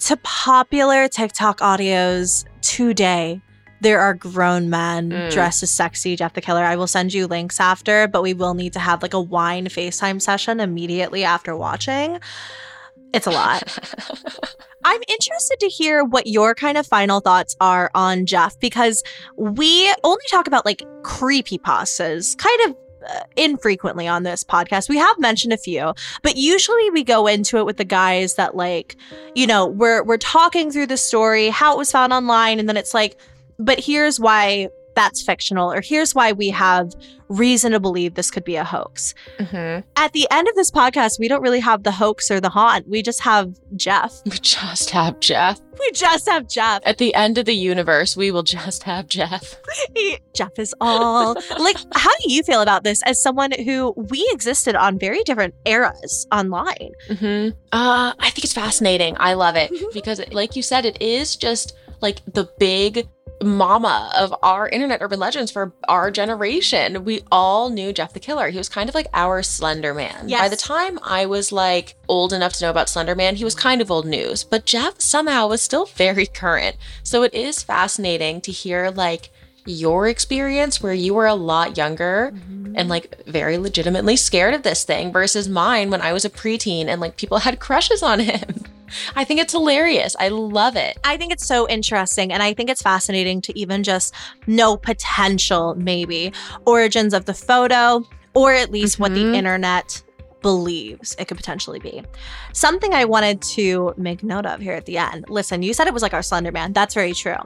To 0.00 0.16
popular 0.18 1.08
TikTok 1.08 1.58
audios 1.60 2.44
today, 2.62 3.40
there 3.84 4.00
are 4.00 4.14
grown 4.14 4.68
men 4.70 5.10
Mm. 5.10 5.30
dressed 5.32 5.62
as 5.62 5.70
sexy 5.70 6.16
Jeff 6.16 6.32
the 6.34 6.40
Killer. 6.40 6.64
I 6.64 6.74
will 6.76 6.86
send 6.86 7.14
you 7.14 7.26
links 7.26 7.60
after, 7.60 8.08
but 8.08 8.22
we 8.22 8.34
will 8.34 8.54
need 8.54 8.72
to 8.72 8.78
have 8.80 9.02
like 9.02 9.14
a 9.14 9.20
wine 9.20 9.66
FaceTime 9.66 10.20
session 10.20 10.58
immediately 10.58 11.22
after 11.24 11.54
watching. 11.56 12.18
It's 13.12 13.26
a 13.26 13.30
lot. 13.30 13.62
I'm 14.84 15.00
interested 15.08 15.60
to 15.60 15.68
hear 15.68 16.04
what 16.04 16.26
your 16.26 16.54
kind 16.54 16.76
of 16.76 16.86
final 16.86 17.20
thoughts 17.20 17.56
are 17.60 17.90
on 17.94 18.26
Jeff 18.26 18.58
because 18.60 19.02
we 19.36 19.92
only 20.02 20.24
talk 20.30 20.46
about 20.46 20.66
like 20.66 20.82
creepy 21.02 21.58
pastas 21.58 22.36
kind 22.36 22.60
of 22.66 22.76
uh, 23.08 23.20
infrequently 23.36 24.08
on 24.08 24.22
this 24.24 24.42
podcast. 24.44 24.88
We 24.88 24.96
have 24.98 25.18
mentioned 25.18 25.52
a 25.52 25.58
few, 25.58 25.94
but 26.22 26.36
usually 26.36 26.90
we 26.90 27.04
go 27.04 27.26
into 27.26 27.58
it 27.58 27.66
with 27.66 27.76
the 27.76 27.84
guys 27.84 28.34
that 28.34 28.56
like, 28.56 28.96
you 29.34 29.46
know, 29.46 29.66
we're 29.66 30.02
we're 30.02 30.18
talking 30.18 30.70
through 30.70 30.86
the 30.88 30.96
story, 30.96 31.50
how 31.50 31.74
it 31.74 31.78
was 31.78 31.92
found 31.92 32.12
online 32.12 32.58
and 32.58 32.68
then 32.68 32.76
it's 32.76 32.94
like, 32.94 33.16
but 33.58 33.80
here's 33.80 34.18
why 34.20 34.68
that's 34.96 35.22
fictional 35.22 35.72
or 35.72 35.80
here's 35.80 36.14
why 36.14 36.30
we 36.30 36.50
have 36.50 36.92
reason 37.28 37.72
to 37.72 37.80
believe 37.80 38.14
this 38.14 38.30
could 38.30 38.44
be 38.44 38.54
a 38.54 38.62
hoax. 38.62 39.12
Mhm. 39.40 39.82
At 39.96 40.12
the 40.12 40.28
end 40.30 40.46
of 40.46 40.54
this 40.54 40.70
podcast, 40.70 41.18
we 41.18 41.26
don't 41.26 41.42
really 41.42 41.58
have 41.58 41.82
the 41.82 41.90
hoax 41.90 42.30
or 42.30 42.40
the 42.40 42.50
haunt. 42.50 42.88
We 42.88 43.02
just 43.02 43.22
have 43.22 43.54
Jeff. 43.74 44.12
We 44.24 44.38
just 44.38 44.90
have 44.90 45.18
Jeff. 45.18 45.60
We 45.80 45.90
just 45.90 46.28
have 46.28 46.46
Jeff. 46.48 46.80
At 46.86 46.98
the 46.98 47.12
end 47.16 47.38
of 47.38 47.44
the 47.46 47.56
universe, 47.56 48.16
we 48.16 48.30
will 48.30 48.44
just 48.44 48.84
have 48.84 49.08
Jeff. 49.08 49.56
Jeff 50.32 50.56
is 50.58 50.72
all. 50.80 51.34
like, 51.58 51.76
how 51.94 52.10
do 52.22 52.32
you 52.32 52.44
feel 52.44 52.60
about 52.60 52.84
this 52.84 53.02
as 53.02 53.20
someone 53.20 53.50
who 53.64 53.92
we 53.96 54.28
existed 54.32 54.76
on 54.76 54.96
very 54.98 55.24
different 55.24 55.54
eras 55.64 56.28
online? 56.30 56.92
hmm 57.18 57.48
Uh, 57.72 58.12
I 58.20 58.30
think 58.30 58.44
it's 58.44 58.52
fascinating. 58.52 59.16
I 59.18 59.34
love 59.34 59.56
it 59.56 59.72
Mhm. 59.72 59.92
because, 59.92 60.20
like 60.30 60.54
you 60.54 60.62
said, 60.62 60.84
it 60.86 61.02
is 61.02 61.34
just 61.34 61.74
like 62.04 62.20
the 62.32 62.48
big 62.58 63.08
mama 63.42 64.12
of 64.16 64.32
our 64.42 64.68
internet 64.68 65.02
urban 65.02 65.18
legends 65.18 65.50
for 65.50 65.72
our 65.88 66.10
generation. 66.10 67.04
We 67.04 67.22
all 67.32 67.70
knew 67.70 67.92
Jeff 67.92 68.12
the 68.12 68.20
Killer. 68.20 68.48
He 68.50 68.58
was 68.58 68.68
kind 68.68 68.88
of 68.88 68.94
like 68.94 69.08
our 69.12 69.42
Slender 69.42 69.92
Man. 69.94 70.28
Yes. 70.28 70.40
By 70.40 70.48
the 70.48 70.56
time 70.56 70.98
I 71.02 71.26
was 71.26 71.50
like 71.50 71.96
old 72.08 72.32
enough 72.32 72.52
to 72.54 72.64
know 72.64 72.70
about 72.70 72.88
Slender 72.88 73.14
Man, 73.14 73.36
he 73.36 73.44
was 73.44 73.54
kind 73.54 73.80
of 73.80 73.90
old 73.90 74.06
news, 74.06 74.44
but 74.44 74.64
Jeff 74.66 75.00
somehow 75.00 75.48
was 75.48 75.62
still 75.62 75.86
very 75.96 76.26
current. 76.26 76.76
So 77.02 77.22
it 77.22 77.34
is 77.34 77.62
fascinating 77.62 78.40
to 78.42 78.52
hear 78.52 78.90
like 78.90 79.30
your 79.66 80.06
experience 80.08 80.82
where 80.82 80.92
you 80.92 81.14
were 81.14 81.26
a 81.26 81.34
lot 81.34 81.76
younger 81.76 82.32
mm-hmm. 82.34 82.74
and 82.76 82.88
like 82.88 83.24
very 83.26 83.56
legitimately 83.56 84.14
scared 84.14 84.52
of 84.52 84.62
this 84.62 84.84
thing 84.84 85.10
versus 85.10 85.48
mine 85.48 85.90
when 85.90 86.02
I 86.02 86.12
was 86.12 86.26
a 86.26 86.30
preteen 86.30 86.86
and 86.86 87.00
like 87.00 87.16
people 87.16 87.38
had 87.38 87.60
crushes 87.60 88.02
on 88.02 88.20
him. 88.20 88.63
I 89.16 89.24
think 89.24 89.40
it's 89.40 89.52
hilarious. 89.52 90.14
I 90.18 90.28
love 90.28 90.76
it. 90.76 90.98
I 91.04 91.16
think 91.16 91.32
it's 91.32 91.46
so 91.46 91.68
interesting. 91.68 92.32
And 92.32 92.42
I 92.42 92.54
think 92.54 92.70
it's 92.70 92.82
fascinating 92.82 93.40
to 93.42 93.58
even 93.58 93.82
just 93.82 94.14
know 94.46 94.76
potential, 94.76 95.74
maybe, 95.76 96.32
origins 96.66 97.14
of 97.14 97.24
the 97.24 97.34
photo, 97.34 98.04
or 98.34 98.52
at 98.52 98.70
least 98.70 98.98
what 98.98 99.14
the 99.14 99.22
Mhm. 99.24 99.34
internet 99.36 100.02
believes 100.42 101.16
it 101.18 101.26
could 101.26 101.36
potentially 101.38 101.78
be. 101.78 102.02
Something 102.52 102.92
I 102.92 103.04
wanted 103.06 103.40
to 103.42 103.94
make 103.96 104.22
note 104.22 104.44
of 104.44 104.60
here 104.60 104.74
at 104.74 104.84
the 104.84 104.98
end. 104.98 105.24
Listen, 105.28 105.62
you 105.62 105.72
said 105.72 105.86
it 105.86 105.94
was 105.94 106.02
like 106.02 106.12
our 106.12 106.22
Slender 106.22 106.52
Man. 106.52 106.72
That's 106.74 106.92
very 106.94 107.14
true. 107.14 107.36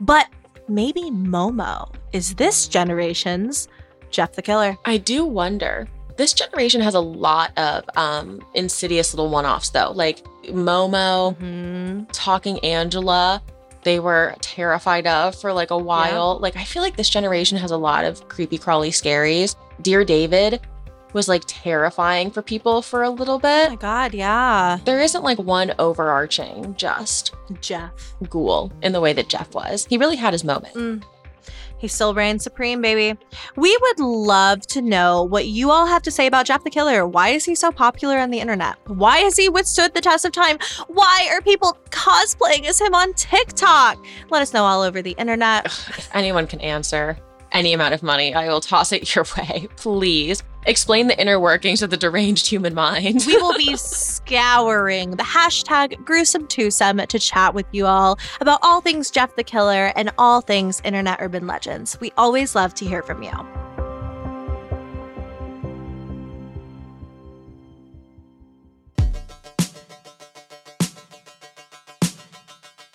But 0.00 0.26
maybe 0.68 1.02
Momo 1.12 1.92
is 2.12 2.34
this 2.34 2.66
generation's 2.66 3.68
Jeff 4.10 4.32
the 4.32 4.42
Killer. 4.42 4.76
I 4.84 4.96
do 4.96 5.24
wonder. 5.24 5.88
This 6.16 6.32
generation 6.32 6.80
has 6.80 6.94
a 6.94 7.00
lot 7.00 7.56
of 7.56 7.84
um 7.96 8.40
insidious 8.54 9.14
little 9.14 9.30
one-offs 9.30 9.70
though. 9.70 9.92
Like 9.94 10.24
Momo, 10.48 11.36
Hmm. 11.38 12.04
Talking 12.12 12.58
Angela, 12.64 13.42
they 13.82 13.98
were 14.00 14.34
terrified 14.40 15.06
of 15.06 15.34
for 15.34 15.52
like 15.52 15.70
a 15.70 15.78
while. 15.78 16.38
Like 16.40 16.56
I 16.56 16.64
feel 16.64 16.82
like 16.82 16.96
this 16.96 17.08
generation 17.10 17.56
has 17.58 17.70
a 17.70 17.76
lot 17.76 18.04
of 18.04 18.28
creepy 18.28 18.58
crawly 18.58 18.90
scaries. 18.90 19.56
Dear 19.82 20.04
David 20.04 20.60
was 21.12 21.28
like 21.28 21.42
terrifying 21.46 22.30
for 22.30 22.40
people 22.42 22.82
for 22.82 23.02
a 23.02 23.10
little 23.10 23.34
Oh 23.36 23.38
bit. 23.38 23.70
my 23.70 23.76
God, 23.76 24.14
yeah. 24.14 24.78
There 24.84 25.00
isn't 25.00 25.24
like 25.24 25.38
one 25.38 25.74
overarching 25.78 26.74
just 26.76 27.34
Jeff. 27.60 27.90
ghoul 28.28 28.70
in 28.82 28.92
the 28.92 29.00
way 29.00 29.12
that 29.14 29.28
Jeff 29.28 29.52
was. 29.54 29.86
He 29.86 29.98
really 29.98 30.16
had 30.16 30.32
his 30.34 30.44
moment. 30.44 30.74
Mm. 30.74 31.02
He 31.80 31.88
still 31.88 32.12
reigns 32.12 32.44
supreme, 32.44 32.82
baby. 32.82 33.18
We 33.56 33.76
would 33.80 34.00
love 34.00 34.66
to 34.68 34.82
know 34.82 35.22
what 35.22 35.46
you 35.46 35.70
all 35.70 35.86
have 35.86 36.02
to 36.02 36.10
say 36.10 36.26
about 36.26 36.44
Jeff 36.44 36.62
the 36.62 36.68
Killer. 36.68 37.06
Why 37.06 37.30
is 37.30 37.46
he 37.46 37.54
so 37.54 37.72
popular 37.72 38.18
on 38.18 38.30
the 38.30 38.38
internet? 38.38 38.76
Why 38.86 39.18
has 39.20 39.36
he 39.36 39.48
withstood 39.48 39.94
the 39.94 40.02
test 40.02 40.26
of 40.26 40.32
time? 40.32 40.58
Why 40.88 41.30
are 41.32 41.40
people 41.40 41.78
cosplaying 41.88 42.66
as 42.66 42.78
him 42.78 42.94
on 42.94 43.14
TikTok? 43.14 44.04
Let 44.28 44.42
us 44.42 44.52
know 44.52 44.64
all 44.64 44.82
over 44.82 45.00
the 45.00 45.12
internet. 45.12 45.64
If 45.66 46.10
anyone 46.14 46.46
can 46.46 46.60
answer 46.60 47.16
any 47.52 47.72
amount 47.72 47.94
of 47.94 48.02
money, 48.02 48.34
I 48.34 48.48
will 48.48 48.60
toss 48.60 48.92
it 48.92 49.14
your 49.14 49.24
way. 49.36 49.68
Please 49.76 50.42
explain 50.66 51.06
the 51.06 51.18
inner 51.20 51.40
workings 51.40 51.82
of 51.82 51.90
the 51.90 51.96
deranged 51.96 52.46
human 52.46 52.74
mind. 52.74 53.24
We 53.26 53.36
will 53.36 53.56
be 53.56 53.76
scouring 53.78 55.12
the 55.12 55.22
hashtag 55.22 56.04
gruesome 56.04 56.46
twosome 56.46 56.98
to 57.06 57.18
chat 57.18 57.54
with 57.54 57.66
you 57.72 57.86
all 57.86 58.18
about 58.40 58.60
all 58.62 58.80
things 58.80 59.10
Jeff 59.10 59.36
the 59.36 59.44
Killer 59.44 59.92
and 59.96 60.12
all 60.18 60.40
things 60.40 60.80
internet 60.84 61.18
urban 61.20 61.46
legends. 61.46 61.98
We 62.00 62.12
always 62.16 62.54
love 62.54 62.74
to 62.74 62.84
hear 62.84 63.02
from 63.02 63.22
you. 63.22 63.32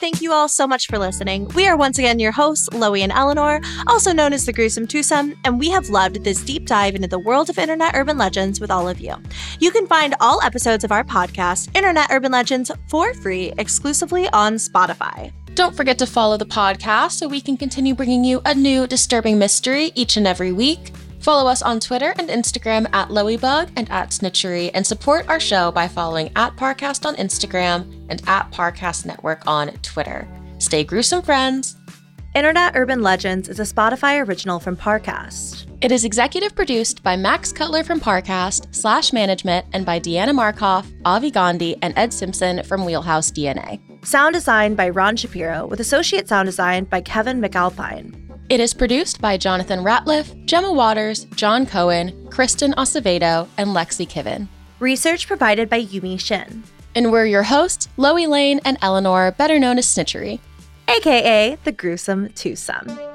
Thank 0.05 0.21
you 0.21 0.33
all 0.33 0.47
so 0.47 0.67
much 0.67 0.85
for 0.85 0.99
listening. 0.99 1.47
We 1.55 1.67
are 1.67 1.75
once 1.75 1.97
again 1.97 2.19
your 2.19 2.31
hosts, 2.31 2.69
Loey 2.69 3.01
and 3.01 3.11
Eleanor, 3.11 3.59
also 3.87 4.13
known 4.13 4.33
as 4.33 4.45
the 4.45 4.53
Gruesome 4.53 4.85
Twosome, 4.85 5.35
and 5.43 5.59
we 5.59 5.71
have 5.71 5.89
loved 5.89 6.23
this 6.23 6.43
deep 6.43 6.67
dive 6.67 6.93
into 6.93 7.07
the 7.07 7.17
world 7.17 7.49
of 7.49 7.57
internet 7.57 7.95
urban 7.95 8.15
legends 8.15 8.59
with 8.59 8.69
all 8.69 8.87
of 8.87 8.99
you. 8.99 9.15
You 9.59 9.71
can 9.71 9.87
find 9.87 10.13
all 10.21 10.43
episodes 10.43 10.83
of 10.83 10.91
our 10.91 11.03
podcast, 11.03 11.75
Internet 11.75 12.11
Urban 12.11 12.31
Legends, 12.31 12.69
for 12.87 13.15
free 13.15 13.51
exclusively 13.57 14.29
on 14.29 14.57
Spotify. 14.57 15.33
Don't 15.55 15.75
forget 15.75 15.97
to 15.97 16.05
follow 16.05 16.37
the 16.37 16.45
podcast 16.45 17.13
so 17.13 17.27
we 17.27 17.41
can 17.41 17.57
continue 17.57 17.95
bringing 17.95 18.23
you 18.23 18.41
a 18.45 18.53
new 18.53 18.85
disturbing 18.85 19.39
mystery 19.39 19.91
each 19.95 20.17
and 20.17 20.27
every 20.27 20.51
week. 20.51 20.91
Follow 21.25 21.49
us 21.49 21.63
on 21.63 21.79
Twitter 21.79 22.13
and 22.19 22.29
Instagram 22.29 22.87
at 22.93 23.09
Loeybug 23.09 23.71
and 23.75 23.89
at 23.89 24.11
Snitchery, 24.11 24.69
and 24.75 24.85
support 24.85 25.27
our 25.27 25.39
show 25.39 25.71
by 25.71 25.87
following 25.87 26.29
at 26.35 26.55
Parcast 26.55 27.03
on 27.03 27.15
Instagram 27.15 28.05
and 28.09 28.21
at 28.27 28.51
Parcast 28.51 29.07
Network 29.07 29.41
on 29.47 29.69
Twitter. 29.81 30.27
Stay 30.59 30.83
gruesome, 30.83 31.23
friends. 31.23 31.77
Internet 32.35 32.73
Urban 32.75 33.01
Legends 33.01 33.49
is 33.49 33.59
a 33.59 33.63
Spotify 33.63 34.23
original 34.23 34.59
from 34.59 34.77
Parcast. 34.77 35.65
It 35.81 35.91
is 35.91 36.05
executive 36.05 36.53
produced 36.53 37.01
by 37.01 37.15
Max 37.15 37.51
Cutler 37.51 37.83
from 37.83 37.99
Parcast, 37.99 38.75
Slash 38.75 39.11
Management, 39.11 39.65
and 39.73 39.83
by 39.83 39.99
Deanna 39.99 40.29
Markoff, 40.29 40.85
Avi 41.05 41.31
Gandhi, 41.31 41.75
and 41.81 41.97
Ed 41.97 42.13
Simpson 42.13 42.61
from 42.61 42.85
Wheelhouse 42.85 43.31
DNA. 43.31 43.79
Sound 44.05 44.35
design 44.35 44.75
by 44.75 44.89
Ron 44.89 45.15
Shapiro, 45.15 45.65
with 45.65 45.79
associate 45.79 46.27
sound 46.27 46.45
design 46.45 46.83
by 46.83 47.01
Kevin 47.01 47.41
McAlpine. 47.41 48.24
It 48.47 48.59
is 48.59 48.75
produced 48.75 49.21
by 49.21 49.37
Jonathan 49.37 49.79
Ratliff, 49.79 50.45
Gemma 50.45 50.71
Waters, 50.71 51.25
John 51.35 51.65
Cohen, 51.65 52.27
Kristen 52.29 52.73
Acevedo, 52.73 53.47
and 53.57 53.69
Lexi 53.69 54.07
Kiven. 54.07 54.47
Research 54.79 55.25
provided 55.25 55.67
by 55.67 55.83
Yumi 55.83 56.19
Shin. 56.19 56.63
And 56.93 57.11
we're 57.11 57.25
your 57.25 57.41
hosts, 57.41 57.89
Loey 57.97 58.27
Lane 58.27 58.61
and 58.63 58.77
Eleanor, 58.83 59.31
better 59.31 59.57
known 59.57 59.79
as 59.79 59.87
Snitchery. 59.87 60.39
AKA 60.87 61.57
the 61.63 61.71
gruesome 61.71 62.29
twosome. 62.33 63.14